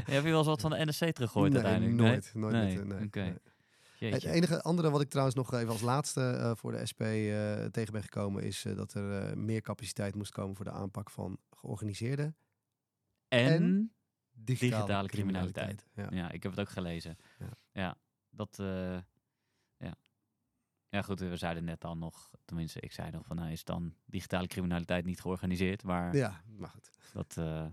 Heb 0.05 0.25
je 0.25 0.31
wel 0.31 0.39
eens 0.39 0.47
wat 0.47 0.61
van 0.61 0.71
de 0.71 0.85
NSC 0.85 1.05
teruggehoord 1.05 1.53
Nee, 1.53 1.63
uiteindelijk? 1.63 2.09
nooit. 2.11 2.35
nooit 2.35 2.53
Nee? 2.55 2.85
met, 2.85 3.15
eh. 3.17 4.11
Het 4.11 4.25
enige 4.25 4.63
andere 4.63 4.91
wat 4.91 5.01
ik 5.01 5.09
trouwens 5.09 5.37
nog 5.37 5.55
even 5.55 5.69
als 5.69 5.81
laatste 5.81 6.21
eh, 6.31 6.51
voor 6.55 6.73
de 6.73 6.87
SP 6.91 7.01
eh, 7.01 7.65
tegen 7.65 7.93
ben 7.93 8.03
gekomen... 8.03 8.43
is 8.43 8.65
eh, 8.65 8.77
dat 8.77 8.95
er 8.95 9.23
eh, 9.23 9.37
meer 9.37 9.61
capaciteit 9.61 10.15
moest 10.15 10.33
komen 10.33 10.57
voor 10.57 10.65
de 10.65 10.71
aanpak 10.71 11.11
van 11.11 11.39
georganiseerde 11.51 12.35
en, 13.29 13.53
en 13.53 13.93
digitale, 14.33 14.77
digitale 14.81 15.09
criminaliteit. 15.09 15.87
Ja. 15.95 16.07
Ja, 16.11 16.31
ik 16.31 16.43
heb 16.43 16.53
het 16.53 16.61
ook 16.61 16.69
gelezen. 16.69 17.17
Ja. 17.39 17.49
Ja, 17.73 17.97
dat. 18.31 18.63
Ja. 20.93 21.03
goed, 21.03 21.21
we 21.21 21.37
zeiden 21.37 21.65
net 21.65 21.81
dan 21.81 21.99
nog, 21.99 22.31
tenminste, 22.45 22.81
ik 22.81 22.93
zei 22.93 23.11
nog 23.11 23.27
van, 23.27 23.37
nou 23.37 23.51
is 23.51 23.65
dan 23.65 23.95
digitale 24.05 24.47
criminaliteit 24.47 25.05
niet 25.05 25.21
georganiseerd, 25.21 25.83
maar 25.83 26.17
ja, 26.17 26.41
maar 26.57 26.69
goed. 26.69 26.91
dat. 27.13 27.37
eh 27.37 27.67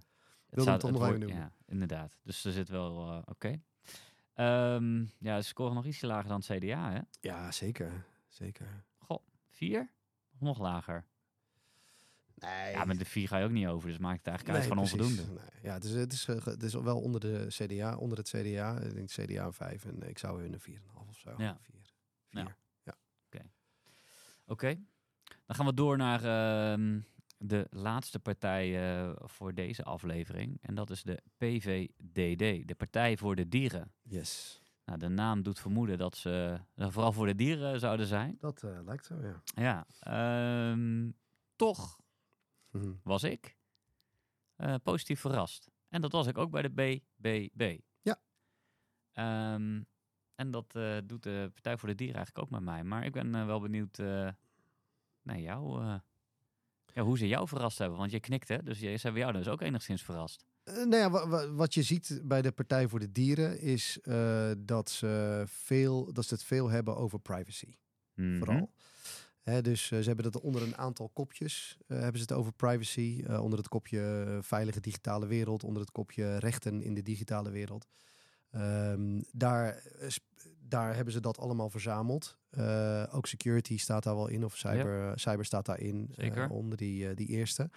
het 0.49 0.65
hem 0.65 0.77
toch 0.77 0.91
nog 0.91 0.99
woord- 0.99 1.13
even 1.15 1.19
noemen. 1.27 1.37
Ja, 1.43 1.53
inderdaad. 1.65 2.17
Dus 2.23 2.45
er 2.45 2.51
zit 2.51 2.69
wel, 2.69 3.11
eh, 3.11 3.21
oké. 3.25 3.61
Ehm, 4.33 5.05
ja, 5.17 5.41
ze 5.41 5.47
scoren 5.47 5.73
nog 5.75 5.85
ietsje 5.85 6.07
lager 6.07 6.29
dan 6.29 6.41
het 6.45 6.57
CDA, 6.63 6.91
hè? 6.91 6.99
Ja, 7.19 7.51
zeker. 7.51 8.05
Zeker. 8.27 8.83
Goh, 8.97 9.23
vier? 9.49 9.91
Of 10.33 10.39
nog 10.41 10.59
lager? 10.59 11.05
Nee. 12.35 12.71
Ja, 12.71 12.85
met 12.85 12.99
de 12.99 13.05
vier 13.05 13.27
ga 13.27 13.37
je 13.37 13.45
ook 13.45 13.51
niet 13.51 13.67
over, 13.67 13.89
dus 13.89 13.97
maakt 13.97 14.17
het 14.17 14.27
eigenlijk 14.27 14.57
uit 14.57 14.67
van 14.67 14.77
precies. 14.77 14.99
onvoldoende. 14.99 15.41
Nee, 15.41 15.61
ja, 15.63 15.73
het 15.73 15.83
is, 15.83 15.93
het, 15.93 16.13
is, 16.13 16.25
eh, 16.27 16.45
het 16.45 16.63
is 16.63 16.73
wel 16.73 16.99
onder 17.01 17.19
de 17.21 17.45
CDA, 17.49 17.95
onder 17.95 18.17
het 18.17 18.29
CDA. 18.29 18.79
Ik 18.79 18.93
denk 18.93 19.09
CDA 19.09 19.45
een 19.45 19.53
5 19.53 19.85
en 19.85 20.09
ik 20.09 20.17
zou 20.17 20.41
hun 20.41 20.53
een 20.53 20.59
4,5 20.59 21.09
of 21.09 21.17
zo. 21.17 21.33
Ja. 21.37 21.57
4. 21.61 21.75
Ja. 22.29 22.55
Oké, 24.49 24.75
dan 25.45 25.55
gaan 25.55 25.65
we 25.65 25.73
door 25.73 25.97
naar 25.97 26.23
ehm, 26.23 26.99
de 27.37 27.67
laatste 27.69 28.19
partij 28.19 28.91
eh, 29.01 29.11
voor 29.15 29.53
deze 29.53 29.83
aflevering. 29.83 30.57
En 30.61 30.75
dat 30.75 30.89
is 30.89 31.03
de 31.03 31.21
PVDD, 31.37 32.67
de 32.67 32.75
Partij 32.77 33.17
voor 33.17 33.35
de 33.35 33.47
Dieren. 33.47 33.91
Yes. 34.01 34.61
Nou, 34.85 34.99
de 34.99 35.07
naam 35.07 35.43
doet 35.43 35.59
vermoeden 35.59 35.97
dat 35.97 36.17
ze 36.17 36.59
eh, 36.75 36.89
vooral 36.89 37.11
voor 37.11 37.25
de 37.25 37.35
dieren 37.35 37.79
zouden 37.79 38.05
zijn. 38.07 38.37
Dat 38.39 38.63
eh, 38.63 38.79
lijkt 38.83 39.05
zo, 39.05 39.15
ja. 39.21 39.41
Ja, 39.43 39.85
ehm, 39.99 41.11
toch 41.55 41.99
Mhm. 42.71 42.91
was 43.03 43.23
ik 43.23 43.57
positief 44.83 45.19
verrast. 45.19 45.69
En 45.87 46.01
dat 46.01 46.11
was 46.11 46.27
ik 46.27 46.37
ook 46.37 46.51
bij 46.51 46.61
de 46.61 46.69
BBB. 47.15 47.79
Ja. 48.01 48.19
Ehm, 49.11 49.81
en 50.39 50.51
dat 50.51 50.75
eh, 50.75 50.97
doet 51.05 51.23
de 51.23 51.49
Partij 51.53 51.77
voor 51.77 51.89
de 51.89 51.95
Dieren 51.95 52.15
eigenlijk 52.15 52.45
ook 52.45 52.51
met 52.59 52.63
mij. 52.69 52.83
Maar 52.83 53.05
ik 53.05 53.11
ben 53.11 53.35
eh, 53.35 53.45
wel 53.45 53.59
benieuwd 53.59 53.99
eh, 53.99 54.27
naar 55.21 55.39
jou. 55.39 55.83
ja, 56.93 57.01
hoe 57.03 57.17
ze 57.17 57.27
jou 57.27 57.47
verrast 57.47 57.77
hebben. 57.77 57.97
Want 57.97 58.11
je 58.11 58.19
knikt, 58.19 58.47
hè? 58.47 58.63
Dus 58.63 58.79
ze 58.79 58.87
hebben 59.01 59.21
jou 59.21 59.33
dus 59.33 59.47
ook 59.47 59.61
enigszins 59.61 60.03
verrast. 60.03 60.45
Nou 60.63 60.95
ja, 60.95 61.09
wa- 61.09 61.27
wa- 61.27 61.51
wat 61.51 61.73
je 61.73 61.83
ziet 61.83 62.21
bij 62.23 62.41
de 62.41 62.51
Partij 62.51 62.87
voor 62.87 62.99
de 62.99 63.11
Dieren 63.11 63.59
is 63.61 63.99
dat, 64.57 64.89
ze 64.89 65.43
veel, 65.47 66.13
dat 66.13 66.25
ze 66.25 66.33
het 66.33 66.43
veel 66.43 66.69
hebben 66.69 66.97
over 66.97 67.19
privacy. 67.19 67.75
Mhm. 68.13 68.37
Vooral. 68.37 68.71
Dus 69.61 69.87
ze 69.87 69.95
hebben 69.95 70.31
dat 70.31 70.41
onder 70.41 70.61
een 70.61 70.77
aantal 70.77 71.09
kopjes. 71.09 71.77
hebben 71.87 72.15
ze 72.15 72.21
het 72.21 72.31
over 72.31 72.51
privacy. 72.53 73.23
onder 73.39 73.59
het 73.59 73.67
kopje 73.67 74.37
veilige 74.41 74.79
digitale 74.79 75.27
wereld. 75.27 75.63
Onder 75.63 75.81
het 75.81 75.91
kopje 75.91 76.37
rechten 76.37 76.81
in 76.81 76.93
de 76.93 77.01
digitale 77.03 77.49
wereld. 77.51 77.85
Ehm, 78.51 79.21
daar, 79.31 79.75
eh, 79.75 80.07
daar 80.59 80.95
hebben 80.95 81.13
ze 81.13 81.19
dat 81.19 81.37
allemaal 81.37 81.69
verzameld. 81.69 82.37
Eh, 82.49 83.03
ook 83.11 83.27
security 83.27 83.77
staat 83.77 84.03
daar 84.03 84.15
wel 84.15 84.27
in. 84.27 84.45
Of 84.45 84.57
cyber, 84.57 85.19
cyber 85.19 85.45
staat 85.45 85.65
daarin. 85.65 86.07
eh, 86.09 86.15
Zeker. 86.23 86.49
onder 86.49 86.77
die, 86.77 87.09
eh, 87.09 87.15
die 87.15 87.27
eerste. 87.27 87.69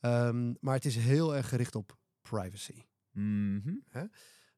Ehm, 0.00 0.52
maar 0.60 0.74
het 0.74 0.84
is 0.84 0.96
heel 0.96 1.36
erg 1.36 1.48
gericht 1.48 1.74
op 1.74 1.96
privacy. 2.22 2.82
Mhm. 3.12 3.74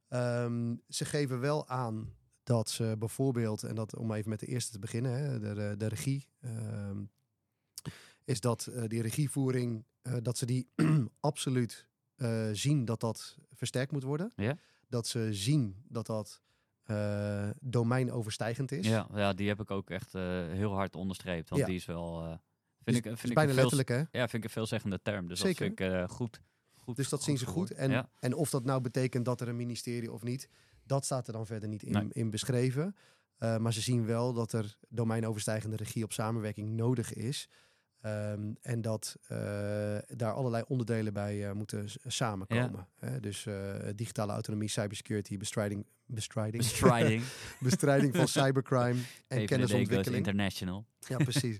Ehm, 0.08 0.76
ze 0.88 1.04
geven 1.04 1.40
wel 1.40 1.68
aan 1.68 2.14
dat 2.42 2.70
ze 2.70 2.96
bijvoorbeeld, 2.98 3.62
en 3.62 3.74
dat 3.74 3.96
om 3.96 4.12
even 4.12 4.30
met 4.30 4.40
de 4.40 4.46
eerste 4.46 4.72
te 4.72 4.78
beginnen, 4.78 5.12
hè, 5.12 5.40
de, 5.40 5.54
de, 5.54 5.74
de 5.78 5.86
regie, 5.86 6.26
is 8.24 8.40
dat 8.40 8.66
eh, 8.66 8.84
die 8.88 9.02
regievoering, 9.02 9.84
eh, 10.02 10.14
dat 10.22 10.38
ze 10.38 10.46
die 10.46 10.68
absoluut 11.20 11.86
eh, 12.16 12.48
zien 12.52 12.84
dat 12.84 13.00
dat 13.00 13.36
versterkt 13.54 13.92
moet 13.92 14.02
worden. 14.02 14.32
Ja. 14.36 14.56
Dat 14.90 15.06
ze 15.06 15.28
zien 15.34 15.76
dat 15.88 16.06
dat 16.06 16.42
eh, 16.84 17.50
domeinoverstijgend 17.60 18.72
is. 18.72 18.86
Ja, 18.86 19.08
ja, 19.14 19.32
die 19.32 19.48
heb 19.48 19.60
ik 19.60 19.70
ook 19.70 19.90
echt 19.90 20.14
eh, 20.14 20.22
heel 20.48 20.72
hard 20.74 20.96
onderstreept. 20.96 21.48
Want 21.48 21.60
Ja. 21.60 21.66
die 21.66 21.76
is 21.76 21.84
wel. 21.86 22.22
eh, 22.22 22.28
Dus 22.28 22.38
vind 22.84 22.96
ik, 22.96 23.04
het 23.04 23.12
is 23.12 23.18
vind 23.20 23.28
ik 23.32 23.34
bijna 23.34 23.52
veel, 23.52 23.60
letterlijk, 23.60 23.88
hè? 23.88 24.18
Ja, 24.18 24.28
vind 24.28 24.32
ik 24.32 24.44
een 24.44 24.50
veelzeggende 24.50 25.00
term. 25.02 25.28
Dus 25.28 25.40
Zeker. 25.40 25.68
dat 25.68 25.78
vind 25.78 26.02
ik 26.02 26.10
goed, 26.10 26.40
goed. 26.74 26.96
Dus 26.96 27.08
dat 27.08 27.22
zien 27.22 27.38
ze 27.38 27.46
goed. 27.46 27.70
En, 27.70 27.90
ja. 27.90 28.10
en 28.18 28.34
of 28.34 28.50
dat 28.50 28.64
nou 28.64 28.80
betekent 28.80 29.24
dat 29.24 29.40
er 29.40 29.48
een 29.48 29.56
ministerie 29.56 30.12
of 30.12 30.22
niet, 30.22 30.48
dat 30.84 31.04
staat 31.04 31.26
er 31.26 31.32
dan 31.32 31.46
verder 31.46 31.68
niet 31.68 31.82
in, 31.82 31.92
Nee. 31.92 32.08
in 32.12 32.30
beschreven. 32.30 32.96
Uh, 33.38 33.56
maar 33.56 33.72
ze 33.72 33.80
zien 33.80 34.06
wel 34.06 34.32
dat 34.32 34.52
er 34.52 34.76
domeinoverstijgende 34.88 35.76
regie 35.76 36.04
op 36.04 36.12
samenwerking 36.12 36.68
nodig 36.70 37.12
is. 37.12 37.48
Um, 38.06 38.56
en 38.62 38.82
dat 38.82 39.16
uh, 39.22 39.38
daar 40.08 40.32
allerlei 40.32 40.64
onderdelen 40.68 41.12
bij 41.12 41.48
uh, 41.48 41.52
moeten 41.52 41.88
samenkomen. 42.06 42.86
Ja. 43.00 43.08
Hè? 43.08 43.20
Dus 43.20 43.46
uh, 43.46 43.74
digitale 43.94 44.32
autonomie, 44.32 44.68
cybersecurity, 44.68 45.36
bestrijding, 45.36 45.86
bestrijding, 46.06 46.62
bestrijding. 46.62 47.22
bestrijding 47.60 48.16
van 48.16 48.28
cybercrime 48.28 49.00
en 49.28 49.36
Even 49.36 49.46
kennisontwikkeling. 49.46 50.26
International. 50.26 50.86
Ja, 50.98 51.16
precies. 51.16 51.58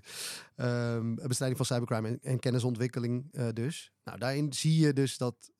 um, 0.55 1.15
bestrijding 1.27 1.57
van 1.57 1.65
cybercrime 1.65 2.07
en, 2.07 2.19
en 2.21 2.39
kennisontwikkeling 2.39 3.31
dus. 3.53 3.91
Nou, 4.03 4.19
daarin 4.19 4.53
zie 4.53 4.79
je 4.79 4.93
dus 4.93 5.17
dat 5.17 5.51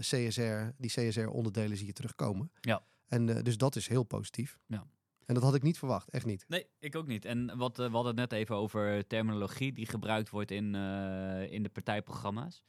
CSR, 0.00 0.70
die 0.76 0.90
CSR-onderdelen 0.90 1.76
zie 1.76 1.86
je 1.86 1.92
terugkomen. 1.92 2.50
Ja. 2.60 2.82
En 3.06 3.26
dus 3.26 3.56
dat 3.56 3.76
is 3.76 3.88
heel 3.88 4.04
positief. 4.04 4.58
Ja. 4.66 4.86
En 5.30 5.36
dat 5.36 5.44
had 5.44 5.54
ik 5.54 5.62
niet 5.62 5.78
verwacht, 5.78 6.08
echt 6.08 6.26
niet. 6.26 6.44
Nee, 6.48 6.66
ik 6.78 6.96
ook 6.96 7.06
niet. 7.06 7.24
En 7.24 7.56
wat, 7.56 7.78
uh, 7.78 7.86
we 7.86 7.92
hadden 7.92 8.18
het 8.18 8.30
net 8.30 8.40
even 8.40 8.56
over 8.56 9.06
terminologie 9.06 9.72
die 9.72 9.86
gebruikt 9.86 10.30
wordt 10.30 10.50
in, 10.50 10.74
uh, 10.74 11.52
in 11.52 11.62
de 11.62 11.68
partijprogramma's. 11.68 12.62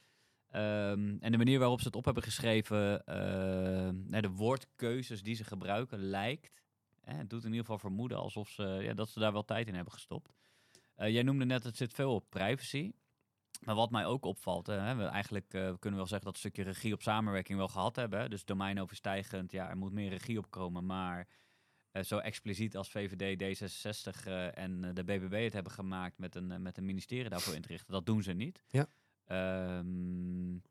Um, 0.56 1.18
en 1.20 1.32
de 1.32 1.38
manier 1.38 1.60
waarop 1.60 1.80
ze 1.80 1.88
het 1.88 1.96
op 1.96 2.06
hebben 2.06 2.24
geschreven, 2.24 2.92
uh, 2.92 4.22
de 4.22 4.30
woordkeuzes 4.30 5.24
die 5.24 5.36
ze 5.36 5.44
gebruiken, 5.44 6.00
lijkt. 6.00 6.64
Het 7.02 7.30
doet 7.30 7.44
in 7.44 7.50
ieder 7.50 7.66
geval 7.66 7.80
vermoeden 7.80 8.18
alsof 8.18 8.50
ze, 8.50 8.64
ja, 8.64 8.94
dat 8.94 9.10
ze 9.10 9.20
daar 9.20 9.34
wel 9.34 9.46
tijd 9.46 9.68
in 9.68 9.76
hebben 9.76 9.94
gestopt. 9.94 10.34
Jij 10.96 11.24
noemde 11.24 11.46
net, 11.46 11.64
het 11.64 11.78
zit 11.78 11.94
veel 11.94 12.14
op 12.14 12.30
privacy. 12.30 12.92
Maar 13.62 13.76
wat 13.76 13.92
mij 13.92 14.06
ook 14.06 14.26
opvalt, 14.26 14.68
hè, 14.68 14.96
we 14.96 15.04
eigenlijk 15.04 15.54
uh, 15.54 15.70
we 15.70 15.80
kunnen 15.80 16.00
wel 16.00 16.08
zeggen 16.08 16.26
dat 16.26 16.34
een 16.34 16.40
stukje 16.40 16.64
regie 16.64 16.94
op 16.94 17.02
samenwerking 17.02 17.58
wel 17.58 17.68
gehad 17.68 17.96
hebben. 17.96 18.30
Dus 18.30 18.46
domeinoverstijgend, 18.46 19.52
ja, 19.52 19.70
er 19.70 19.78
moet 19.78 19.94
meer 19.94 20.10
regie 20.10 20.38
op 20.38 20.50
komen, 20.50 20.86
maar... 20.86 21.28
Uh, 21.94 22.04
zo 22.04 22.18
expliciet 22.18 22.78
als 22.78 22.90
VVD, 22.90 23.42
D66 23.42 24.28
uh, 24.28 24.58
en 24.58 24.94
de 24.94 25.04
BBB 25.04 25.44
het 25.44 25.54
hebben 25.54 25.72
gemaakt 25.72 26.18
met 26.18 26.36
een, 26.36 26.62
met 26.62 26.78
een 26.78 26.86
ministerie 26.86 27.30
daarvoor 27.30 27.56
in 27.56 27.62
te 27.62 27.68
richten. 27.68 27.94
Dat 27.94 28.06
doen 28.06 28.24
ze 28.24 28.34
niet. 28.34 28.64
Ja. 28.68 28.88
Um, 29.78 30.62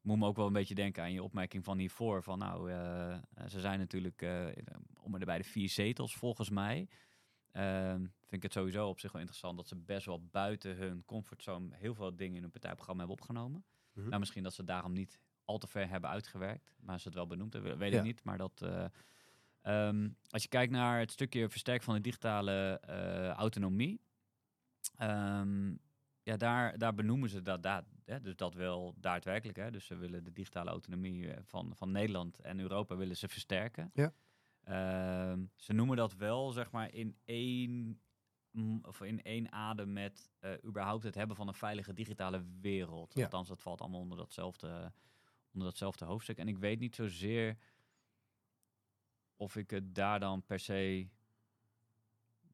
moet 0.00 0.18
me 0.18 0.26
ook 0.26 0.36
wel 0.36 0.46
een 0.46 0.52
beetje 0.52 0.74
denken 0.74 1.02
aan 1.02 1.12
je 1.12 1.22
opmerking 1.22 1.64
van 1.64 1.78
hiervoor. 1.78 2.22
Van 2.22 2.38
nou, 2.38 2.70
uh, 2.70 3.16
ze 3.48 3.60
zijn 3.60 3.78
natuurlijk 3.78 4.22
om 5.00 5.14
en 5.14 5.24
bij 5.24 5.38
de 5.38 5.44
vier 5.44 5.68
zetels 5.68 6.14
volgens 6.16 6.50
mij. 6.50 6.88
Uh, 7.52 7.94
vind 7.94 8.12
ik 8.30 8.42
het 8.42 8.52
sowieso 8.52 8.88
op 8.88 9.00
zich 9.00 9.12
wel 9.12 9.20
interessant 9.20 9.56
dat 9.56 9.68
ze 9.68 9.76
best 9.76 10.06
wel 10.06 10.22
buiten 10.30 10.76
hun 10.76 11.04
comfortzone 11.04 11.68
heel 11.76 11.94
veel 11.94 12.16
dingen 12.16 12.34
in 12.36 12.42
hun 12.42 12.50
partijprogramma 12.50 13.02
hebben 13.02 13.20
opgenomen. 13.20 13.64
Mhm. 13.92 14.08
Nou, 14.08 14.18
misschien 14.18 14.42
dat 14.42 14.54
ze 14.54 14.64
daarom 14.64 14.92
niet 14.92 15.20
al 15.44 15.58
te 15.58 15.66
ver 15.66 15.88
hebben 15.88 16.10
uitgewerkt. 16.10 16.76
Maar 16.80 17.00
ze 17.00 17.06
het 17.06 17.16
wel 17.16 17.26
benoemd 17.26 17.52
hebben, 17.52 17.78
weet 17.78 17.92
Ja. 17.92 17.98
ik 17.98 18.04
niet. 18.04 18.24
Maar 18.24 18.38
dat... 18.38 18.60
uh, 18.64 18.84
Um, 19.68 20.16
als 20.30 20.42
je 20.42 20.48
kijkt 20.48 20.72
naar 20.72 20.98
het 20.98 21.10
stukje 21.10 21.48
versterk 21.48 21.82
van 21.82 21.94
de 21.94 22.00
digitale 22.00 22.82
uh, 22.88 23.28
autonomie, 23.28 24.00
um, 25.00 25.78
ja, 26.22 26.36
daar, 26.36 26.78
daar 26.78 26.94
benoemen 26.94 27.28
ze 27.28 27.42
dat, 27.42 27.62
dat 27.62 27.84
hè, 28.04 28.20
dus 28.20 28.36
dat 28.36 28.54
wel 28.54 28.94
daadwerkelijk. 28.96 29.58
Hè, 29.58 29.70
dus 29.70 29.86
ze 29.86 29.96
willen 29.96 30.24
de 30.24 30.32
digitale 30.32 30.70
autonomie 30.70 31.32
eh, 31.32 31.42
van, 31.44 31.76
van 31.76 31.90
Nederland 31.90 32.40
en 32.40 32.60
Europa 32.60 32.96
willen 32.96 33.16
ze 33.16 33.28
versterken. 33.28 33.90
Ja. 33.94 34.12
Um, 35.30 35.50
ze 35.56 35.72
noemen 35.72 35.96
dat 35.96 36.14
wel, 36.14 36.52
zeg 36.52 36.70
maar, 36.70 36.92
in 36.92 37.16
één, 37.24 38.00
of 38.82 39.00
in 39.00 39.22
één 39.22 39.52
adem 39.52 39.92
met 39.92 40.30
uh, 40.40 40.50
überhaupt 40.64 41.02
het 41.02 41.14
hebben 41.14 41.36
van 41.36 41.48
een 41.48 41.54
veilige 41.54 41.94
digitale 41.94 42.44
wereld. 42.60 43.14
Ja. 43.14 43.22
Althans, 43.22 43.48
dat 43.48 43.62
valt 43.62 43.80
allemaal 43.80 44.00
onder 44.00 44.18
datzelfde, 44.18 44.92
onder 45.52 45.68
datzelfde 45.68 46.04
hoofdstuk. 46.04 46.38
En 46.38 46.48
ik 46.48 46.58
weet 46.58 46.78
niet 46.78 46.94
zozeer 46.94 47.56
of 49.36 49.56
ik 49.56 49.70
het 49.70 49.94
daar 49.94 50.20
dan 50.20 50.44
per 50.44 50.58
se. 50.58 51.08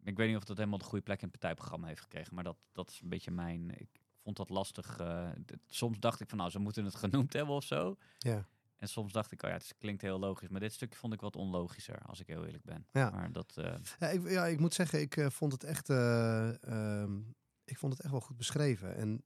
Ik 0.05 0.17
weet 0.17 0.29
niet 0.29 0.37
of 0.37 0.45
dat 0.45 0.57
helemaal 0.57 0.79
de 0.79 0.85
goede 0.85 1.05
plek 1.05 1.23
in 1.23 1.29
het 1.29 1.39
partijprogramma 1.39 1.87
heeft 1.87 2.01
gekregen. 2.01 2.35
Maar 2.35 2.45
dat, 2.45 2.57
dat 2.73 2.91
is 2.91 3.01
een 3.01 3.09
beetje 3.09 3.31
mijn. 3.31 3.81
Ik 3.81 4.01
vond 4.19 4.37
dat 4.37 4.49
lastig. 4.49 5.01
Uh, 5.01 5.31
soms 5.67 5.99
dacht 5.99 6.21
ik 6.21 6.29
van 6.29 6.39
nou, 6.39 6.51
ze 6.51 6.59
moeten 6.59 6.85
het 6.85 6.95
genoemd 6.95 7.33
hebben 7.33 7.55
of 7.55 7.65
zo. 7.65 7.97
Ja. 8.19 8.49
En 8.77 8.89
soms 8.89 9.13
dacht 9.13 9.33
ik, 9.33 9.43
oh 9.43 9.51
ja, 9.51 9.57
het 9.57 9.75
klinkt 9.79 10.03
heel 10.03 10.19
logisch. 10.19 10.49
Maar 10.49 10.61
dit 10.61 10.73
stukje 10.73 10.99
vond 10.99 11.13
ik 11.13 11.21
wat 11.21 11.37
onlogischer, 11.37 11.99
als 11.99 12.21
ik 12.21 12.27
heel 12.27 12.45
eerlijk 12.45 12.65
ben. 12.65 12.87
Ja. 12.93 13.11
Maar 13.11 13.33
dat. 13.33 13.57
Uh... 13.59 13.75
Ja, 13.99 14.09
ik, 14.09 14.31
ja, 14.31 14.47
ik 14.47 14.61
moet 14.61 14.75
zeggen, 14.75 15.01
ik 15.01 15.17
uh, 15.17 15.31
vond 15.31 15.53
het 15.53 15.65
echt. 15.65 15.89
Um, 15.89 17.35
ik 17.65 17.79
vond 17.79 17.93
het 17.93 18.03
echt 18.03 18.11
wel 18.11 18.21
goed 18.21 18.37
beschreven. 18.37 18.97
En 18.97 19.25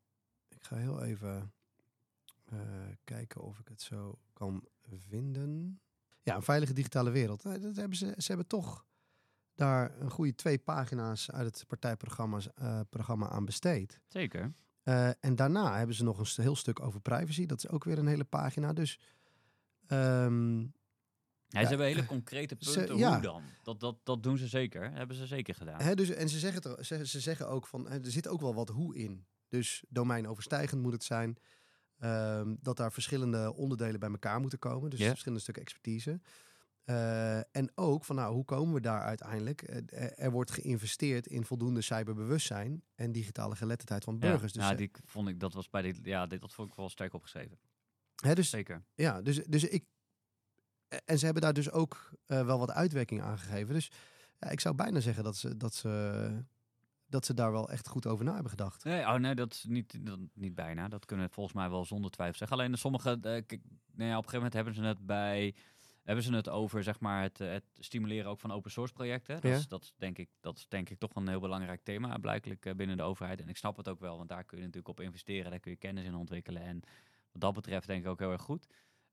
ik 0.49 0.65
ga 0.65 0.77
heel 0.77 1.03
even 1.03 1.53
kijken 3.05 3.43
of 3.43 3.59
ik 3.59 3.69
het 3.69 3.83
zo 3.83 4.19
kan 4.33 4.69
vinden. 4.83 5.81
Ja, 6.27 6.35
een 6.35 6.43
veilige 6.43 6.73
digitale 6.73 7.11
wereld. 7.11 7.45
Nou, 7.45 7.61
Dat 7.61 7.77
hebben 7.77 7.97
ze, 7.97 8.15
ze 8.17 8.27
hebben 8.27 8.47
toch 8.47 8.85
daar 9.55 10.01
een 10.01 10.11
goede 10.11 10.35
twee 10.35 10.59
pagina's 10.59 11.31
uit 11.31 11.47
het 11.47 11.67
partijprogramma 11.67 12.41
uh, 12.63 12.81
programma 12.91 13.29
aan 13.29 13.45
besteed. 13.45 14.01
Zeker. 14.09 14.53
Uh, 14.85 15.09
en 15.25 15.37
daarna 15.37 15.77
hebben 15.77 15.97
ze 15.97 16.05
nog 16.05 16.19
een 16.19 16.43
heel 16.43 16.57
stuk 16.57 16.81
over 16.81 17.01
privacy. 17.01 17.47
Dat 17.47 17.59
is 17.59 17.69
ook 17.69 17.85
weer 17.85 17.99
een 17.99 18.07
hele 18.07 18.25
pagina. 18.25 18.73
Dus. 18.73 19.01
Um, 19.89 20.61
ja, 21.49 21.63
ze 21.63 21.69
hebben 21.69 21.87
hele 21.87 22.07
concrete 22.17 22.57
punten. 22.57 22.87
Ze, 22.87 22.97
ja. 22.97 23.13
Hoe 23.13 23.23
dan? 23.23 23.43
Dat, 23.63 23.81
dat, 23.81 23.97
dat 24.03 24.23
doen 24.23 24.39
ze 24.39 24.47
zeker. 24.47 24.83
Dat 24.83 24.99
hebben 24.99 25.17
ze 25.17 25.27
zeker 25.27 25.55
gedaan. 25.55 25.81
Hè, 25.81 25.95
dus, 25.95 26.11
en 26.11 26.29
ze 26.29 26.39
zeggen, 26.39 26.63
er, 26.63 26.85
ze, 26.85 27.07
ze 27.07 27.21
zeggen 27.21 27.49
ook 27.49 27.67
van. 27.67 27.89
Er 27.89 28.11
zit 28.11 28.29
ook 28.29 28.41
wel 28.41 28.55
wat 28.55 28.69
hoe 28.69 28.97
in. 28.97 29.27
Dus 29.49 29.85
domeinoverstijgend 29.89 30.83
moet 30.83 30.93
het 30.93 31.05
zijn. 31.05 31.37
Um, 32.01 32.59
dat 32.61 32.77
daar 32.77 32.93
verschillende 32.93 33.55
onderdelen 33.55 34.01
bij 34.01 34.11
elkaar 34.11 34.41
moeten 34.41 34.59
komen. 34.59 34.91
Dus 34.91 35.03
verschillende 35.03 35.43
stukken 35.43 35.63
expertise. 35.63 36.21
Uh, 36.85 37.37
en 37.37 37.71
ook 37.75 38.05
van 38.05 38.17
nou, 38.17 38.35
hoe 38.35 38.45
komen 38.45 38.75
we 38.75 38.81
daar 38.81 39.01
uiteindelijk? 39.01 39.71
Uh, 39.71 39.77
er, 39.77 40.13
er 40.13 40.31
wordt 40.31 40.51
geïnvesteerd 40.51 41.27
in 41.27 41.45
voldoende 41.45 41.81
cyberbewustzijn 41.81 42.83
en 42.95 43.13
digitale 43.13 43.57
geletterdheid 43.57 44.05
van 44.05 44.19
burgers. 44.19 44.53
Ja, 44.53 44.61
dus, 44.61 44.71
uh, 44.71 44.77
die 44.77 44.91
vond 45.05 45.29
ik, 45.29 45.41
dat 45.41 45.53
was 45.53 45.71
bij 45.71 45.83
dit, 45.83 45.99
ja, 46.03 46.27
dit, 46.27 46.41
dat 46.41 46.55
vond 46.55 46.69
ik 46.71 46.77
wel 46.77 46.89
sterk 46.89 47.15
opgeschreven. 47.15 47.59
Hè, 48.17 48.35
dus, 48.35 48.51
Zeker. 48.51 48.85
Ja, 48.95 49.23
dus, 49.23 49.45
dus 49.45 49.65
ik. 49.65 49.85
En 51.05 51.19
ze 51.19 51.25
hebben 51.25 51.43
daar 51.43 51.53
dus 51.53 51.71
ook 51.71 52.11
uh, 52.27 52.47
wel 52.47 52.59
wat 52.59 52.71
uitwerking 52.71 53.23
aan 53.23 53.39
gegeven. 53.39 53.75
Dus 53.75 53.91
ja, 54.39 54.49
ik 54.49 54.61
zou 54.61 54.75
bijna 54.75 55.01
zeggen 55.01 55.25
dat 55.25 55.37
ze, 55.37 55.57
dat 55.57 55.75
ze 55.75 56.45
dat 57.07 57.25
ze 57.27 57.35
daar 57.35 57.53
wel 57.53 57.71
echt 57.71 57.89
goed 57.89 58.07
over 58.07 58.25
na 58.25 58.33
hebben 58.33 58.51
gedacht. 58.51 58.85
Nee, 58.85 59.03
oh 59.03 59.15
nee, 59.15 59.35
dat 59.35 59.53
is 59.53 59.65
niet, 59.65 60.07
dat, 60.07 60.19
niet 60.35 60.55
bijna. 60.55 60.89
Dat 60.89 61.05
kunnen 61.05 61.27
we 61.27 61.33
volgens 61.33 61.55
mij 61.55 61.71
wel 61.71 61.85
zonder 61.85 62.11
twijfel 62.11 62.39
zeggen. 62.39 62.57
Alleen 62.57 62.71
de 62.71 62.77
sommige, 62.79 63.11
uh, 63.11 63.23
nou 63.23 63.31
ja, 63.31 63.39
op 63.39 64.25
een 64.25 64.31
gegeven 64.31 64.33
moment 64.33 64.53
hebben 64.53 64.75
ze 64.75 64.83
het 64.83 65.07
bij, 65.07 65.55
hebben 66.03 66.25
ze 66.25 66.35
het 66.35 66.49
over 66.49 66.83
zeg 66.83 67.01
maar 67.01 67.23
het, 67.23 67.39
het 67.39 67.65
stimuleren 67.79 68.31
ook 68.31 68.41
van 68.41 68.53
open 68.53 68.71
source 68.71 68.93
projecten. 68.93 69.35
Dat, 69.41 69.51
Ja. 69.51 69.57
is, 69.57 69.69
dat, 69.69 69.83
is, 69.83 69.93
denk 69.97 70.19
ik, 70.19 70.29
dat 70.41 70.59
is 70.59 70.69
denk 70.69 70.91
ik 70.91 70.99
toch 70.99 71.15
een 71.15 71.29
heel 71.29 71.41
belangrijk 71.41 71.83
thema, 71.83 72.19
blijkelijk 72.19 72.67
uh, 72.67 72.75
binnen 72.75 72.97
de 72.97 73.03
overheid. 73.03 73.41
En 73.41 73.49
ik 73.49 73.57
snap 73.57 73.77
het 73.77 73.89
ook 73.89 74.01
wel, 74.01 74.17
want 74.17 74.29
daar 74.29 74.45
kun 74.45 74.57
je 74.59 74.65
natuurlijk 74.65 74.99
op 74.99 75.01
investeren, 75.01 75.51
daar 75.51 75.61
kun 75.61 75.71
je 75.71 75.77
kennis 75.77 76.05
in 76.05 76.15
ontwikkelen. 76.15 76.63
En 76.63 76.81
wat 77.33 77.41
dat 77.41 77.55
betreft 77.55 77.87
denk 77.87 78.05
ik 78.05 78.11
ook 78.11 78.19
heel 78.19 78.33
erg 78.33 78.43
goed. 78.43 78.67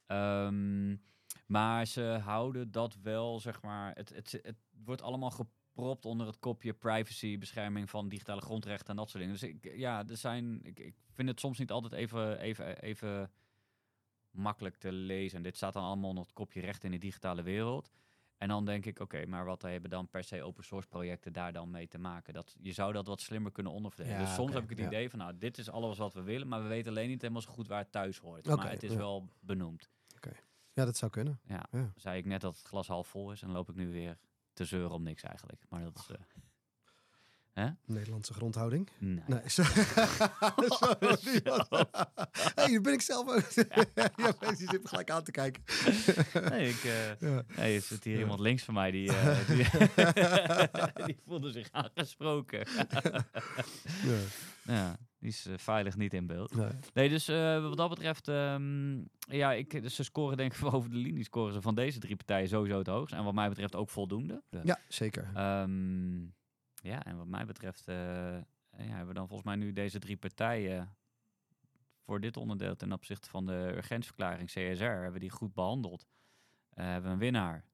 Um, 0.07 1.01
maar 1.45 1.85
ze 1.87 2.19
houden 2.23 2.71
dat 2.71 2.97
wel, 3.01 3.39
zeg 3.39 3.61
maar, 3.61 3.91
het, 3.95 4.09
het, 4.09 4.39
het 4.41 4.57
wordt 4.83 5.01
allemaal 5.01 5.31
gepropt 5.73 6.05
onder 6.05 6.27
het 6.27 6.39
kopje 6.39 6.73
privacy, 6.73 7.37
bescherming 7.37 7.89
van 7.89 8.09
digitale 8.09 8.41
grondrechten 8.41 8.89
en 8.89 8.95
dat 8.95 9.09
soort 9.09 9.23
dingen. 9.23 9.39
Dus 9.39 9.49
ik, 9.49 9.77
ja, 9.77 10.07
er 10.07 10.17
zijn, 10.17 10.59
ik, 10.63 10.79
ik 10.79 10.95
vind 11.11 11.27
het 11.27 11.39
soms 11.39 11.57
niet 11.57 11.71
altijd 11.71 11.93
even, 11.93 12.39
even, 12.39 12.81
even 12.81 13.31
makkelijk 14.31 14.75
te 14.75 14.91
lezen. 14.91 15.37
En 15.37 15.43
dit 15.43 15.55
staat 15.55 15.73
dan 15.73 15.83
allemaal 15.83 16.09
onder 16.09 16.23
het 16.23 16.33
kopje 16.33 16.61
recht 16.61 16.83
in 16.83 16.91
de 16.91 16.97
digitale 16.97 17.43
wereld. 17.43 17.91
En 18.37 18.47
dan 18.47 18.65
denk 18.65 18.85
ik, 18.85 18.99
oké, 18.99 19.25
maar 19.25 19.45
wat 19.45 19.61
hebben 19.61 19.89
dan 19.89 20.09
per 20.09 20.23
se 20.23 20.43
open 20.43 20.63
source 20.63 20.87
projecten 20.87 21.33
daar 21.33 21.53
dan 21.53 21.71
mee 21.71 21.87
te 21.87 21.97
maken? 21.97 22.33
Dat, 22.33 22.55
je 22.61 22.71
zou 22.71 22.93
dat 22.93 23.07
wat 23.07 23.21
slimmer 23.21 23.51
kunnen 23.51 23.71
onderverdelen. 23.71 24.19
Ja, 24.19 24.25
dus 24.25 24.35
soms 24.35 24.53
heb 24.53 24.63
ik 24.63 24.69
het 24.69 24.79
ja. 24.79 24.85
idee 24.85 25.09
van, 25.09 25.19
nou, 25.19 25.37
dit 25.37 25.57
is 25.57 25.69
alles 25.69 25.97
wat 25.97 26.13
we 26.13 26.21
willen, 26.21 26.47
maar 26.47 26.61
we 26.61 26.67
weten 26.67 26.91
alleen 26.91 27.09
niet 27.09 27.21
helemaal 27.21 27.41
zo 27.41 27.51
goed 27.51 27.67
waar 27.67 27.79
het 27.79 27.91
thuis 27.91 28.17
hoort. 28.17 28.45
Maar 28.45 28.69
het 28.69 28.83
is 28.83 28.91
ja. 28.91 28.97
wel 28.97 29.29
benoemd. 29.39 29.89
Ja, 30.73 30.85
dat 30.85 30.97
zou 30.97 31.11
kunnen. 31.11 31.39
Ja. 31.43 31.65
Ja. 31.71 31.91
Zei 31.95 32.17
ik 32.17 32.25
net 32.25 32.41
dat 32.41 32.57
het 32.57 32.67
glas 32.67 32.87
half 32.87 33.07
vol 33.07 33.31
is 33.31 33.41
en 33.41 33.51
loop 33.51 33.69
ik 33.69 33.75
nu 33.75 33.91
weer 33.91 34.17
te 34.53 34.65
zeuren 34.65 34.91
om 34.91 35.03
niks 35.03 35.23
eigenlijk. 35.23 35.61
Maar 35.69 35.81
dat 35.83 35.97
is... 36.09 36.15
eh, 37.53 37.67
Nederlandse 37.85 38.33
grondhouding. 38.33 38.89
nee. 38.99 39.23
Nee, 39.27 39.49
zo- 39.49 39.63
sorry. 39.63 41.41
hey, 42.55 42.67
hier 42.67 42.81
ben 42.81 42.93
ik 42.93 43.01
zelf 43.01 43.27
ook. 43.29 43.51
ja, 44.15 44.33
mensen 44.39 44.55
zitten 44.57 44.81
me 44.81 44.87
gelijk 44.87 45.09
aan 45.11 45.23
te 45.23 45.31
kijken. 45.31 45.63
Nee, 46.49 46.69
ik, 46.69 46.83
eh, 46.83 47.19
Ja. 47.19 47.43
nee, 47.55 47.75
er 47.75 47.81
zit 47.81 48.03
hier 48.03 48.13
Ja. 48.13 48.19
iemand 48.19 48.39
links 48.39 48.63
van 48.63 48.73
mij 48.73 48.91
die, 48.91 49.15
eh, 49.17 49.47
die, 49.47 51.05
die 51.05 51.17
voelde 51.25 51.51
zich 51.51 51.67
aangesproken. 51.71 52.67
Ja. 54.03 54.17
ja, 54.63 54.97
die 55.23 55.31
is 55.31 55.45
eh, 55.45 55.57
veilig 55.57 55.97
niet 55.97 56.13
in 56.13 56.27
beeld. 56.27 56.55
Nee. 56.55 56.71
Nee, 56.93 57.09
dus 57.09 57.27
eh, 57.27 57.61
wat 57.61 57.77
dat 57.77 57.89
betreft, 57.89 58.27
ehm, 58.27 58.97
ja, 59.19 59.53
ik, 59.53 59.81
dus 59.81 59.95
ze 59.95 60.03
scoren 60.03 60.37
denk 60.37 60.53
ik 60.53 60.63
over 60.73 60.89
de 60.89 60.95
linie, 60.95 61.23
scoren 61.23 61.53
ze 61.53 61.61
van 61.61 61.75
deze 61.75 61.99
drie 61.99 62.15
partijen 62.15 62.47
sowieso 62.47 62.77
het 62.77 62.87
hoogst. 62.87 63.13
En 63.13 63.23
wat 63.23 63.33
mij 63.33 63.49
betreft 63.49 63.75
ook 63.75 63.89
voldoende. 63.89 64.43
Ja, 64.63 64.79
zeker. 64.87 65.31
Ehm, 65.33 66.21
ja, 66.83 67.03
en 67.03 67.17
wat 67.17 67.27
mij 67.27 67.45
betreft 67.45 67.87
eh, 67.87 67.95
ja, 68.77 68.89
hebben 68.89 69.07
we 69.07 69.13
dan 69.13 69.27
volgens 69.27 69.47
mij 69.47 69.55
nu 69.55 69.73
deze 69.73 69.99
drie 69.99 70.17
partijen 70.17 70.95
voor 71.99 72.19
dit 72.19 72.37
onderdeel 72.37 72.75
ten 72.75 72.91
opzichte 72.91 73.29
van 73.29 73.45
de 73.45 73.71
urgentieverklaring 73.75 74.49
CSR, 74.49 74.83
hebben 74.83 75.13
we 75.13 75.19
die 75.19 75.29
goed 75.29 75.53
behandeld. 75.53 76.07
Eh, 76.69 76.85
hebben 76.85 77.03
we 77.03 77.09
een 77.09 77.19
winnaar. 77.19 77.65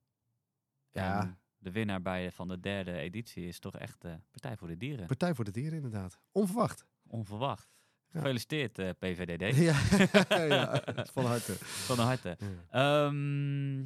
Ja. 0.92 1.22
En 1.22 1.40
de 1.58 1.72
winnaar 1.72 2.02
bij, 2.02 2.32
van 2.32 2.48
de 2.48 2.60
derde 2.60 2.94
editie 2.94 3.48
is 3.48 3.60
toch 3.60 3.76
echt 3.78 4.02
de 4.02 4.20
Partij 4.32 4.58
voor 4.58 4.68
de 4.68 4.78
Dieren. 4.78 5.08
Partij 5.08 5.36
voor 5.36 5.46
de 5.46 5.52
Dieren, 5.52 5.74
inderdaad. 5.74 6.20
Onverwacht. 6.32 6.86
Onverwacht. 7.10 7.78
Gefeliciteerd, 8.12 8.80
eh, 8.80 8.90
PVDD. 9.00 9.56
Ja, 9.70 9.80
ja 10.56 10.82
van 11.14 11.26
harte. 11.26 11.54
Van 11.60 12.00
harte. 12.00 12.38
Ja. 12.40 13.06
Ehm, 13.06 13.80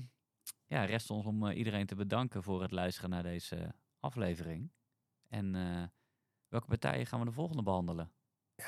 ja, 0.65 0.85
rest 0.85 1.09
ons 1.09 1.25
om 1.25 1.47
eh, 1.47 1.57
iedereen 1.57 1.85
te 1.85 1.95
bedanken 1.95 2.43
voor 2.43 2.61
het 2.61 2.71
luisteren 2.71 3.09
naar 3.09 3.23
deze 3.23 3.75
aflevering. 3.99 4.71
En 5.29 5.55
eh, 5.55 5.83
welke 6.47 6.67
partijen 6.67 7.05
gaan 7.05 7.19
we 7.19 7.25
de 7.25 7.31
volgende 7.31 7.63
behandelen? 7.63 8.11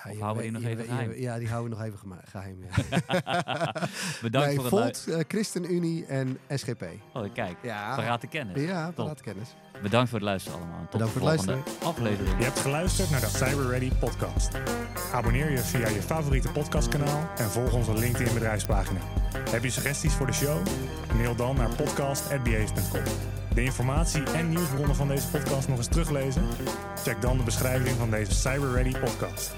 Ja, 0.03 0.09
Of 0.11 0.17
je 0.17 0.23
houden 0.23 0.43
we 0.43 0.49
die 0.49 0.51
nog 0.59 0.61
je 0.61 0.67
even 0.69 0.85
geheim? 0.85 1.13
Ja, 1.13 1.37
die 1.37 1.49
houden 1.49 1.77
we 1.77 1.77
nog 1.77 1.85
even 1.85 2.19
geheim. 2.25 2.57
Ja. 2.61 2.69
Bedankt 4.21 4.47
nee, 4.47 4.55
voor 4.55 4.63
het 4.63 4.73
Volt, 4.73 4.81
luisteren. 4.83 5.19
eh, 5.19 5.25
ChristenUnie 5.27 6.05
en 6.05 6.37
SGP. 6.49 6.83
Oh, 7.13 7.33
kijk, 7.33 7.57
Ja, 7.61 7.95
parate 7.95 8.27
kennis. 8.27 8.61
ja 8.63 8.91
paraat 8.91 9.21
kennis. 9.21 9.55
Bedankt 9.81 10.09
voor 10.09 10.19
het 10.19 10.27
luisteren 10.27 10.59
allemaal. 10.59 10.81
Tot 10.81 10.91
Bedankt 10.91 11.13
de 11.13 11.19
voor 11.19 11.29
het 11.29 11.41
volgende 11.43 11.69
aflevering. 11.85 12.37
Je 12.37 12.43
hebt 12.43 12.59
geluisterd 12.59 13.09
naar 13.09 13.19
de 13.19 13.27
Cyber 13.27 13.67
Ready 13.69 13.91
podcast. 13.99 14.49
Abonneer 15.13 15.51
je 15.51 15.57
via 15.57 15.87
je 15.87 16.01
favoriete 16.01 16.51
podcastkanaal 16.51 17.29
en 17.37 17.49
volg 17.49 17.73
onze 17.73 17.93
LinkedIn 17.93 18.33
bedrijfspagina. 18.33 18.99
Heb 19.49 19.63
je 19.63 19.69
suggesties 19.69 20.13
voor 20.13 20.25
de 20.25 20.33
show? 20.33 20.65
Mail 21.15 21.35
dan 21.35 21.55
naar 21.55 21.75
podcast.base.com. 21.75 23.03
De 23.53 23.63
informatie 23.63 24.23
en 24.23 24.49
nieuwsbronnen 24.49 24.95
van 24.95 25.07
deze 25.07 25.27
podcast 25.27 25.67
nog 25.67 25.77
eens 25.77 25.87
teruglezen? 25.87 26.43
Check 27.03 27.21
dan 27.21 27.37
de 27.37 27.43
beschrijving 27.43 27.97
van 27.97 28.09
deze 28.09 28.31
Cyber 28.31 28.71
Ready 28.73 28.99
podcast. 28.99 29.53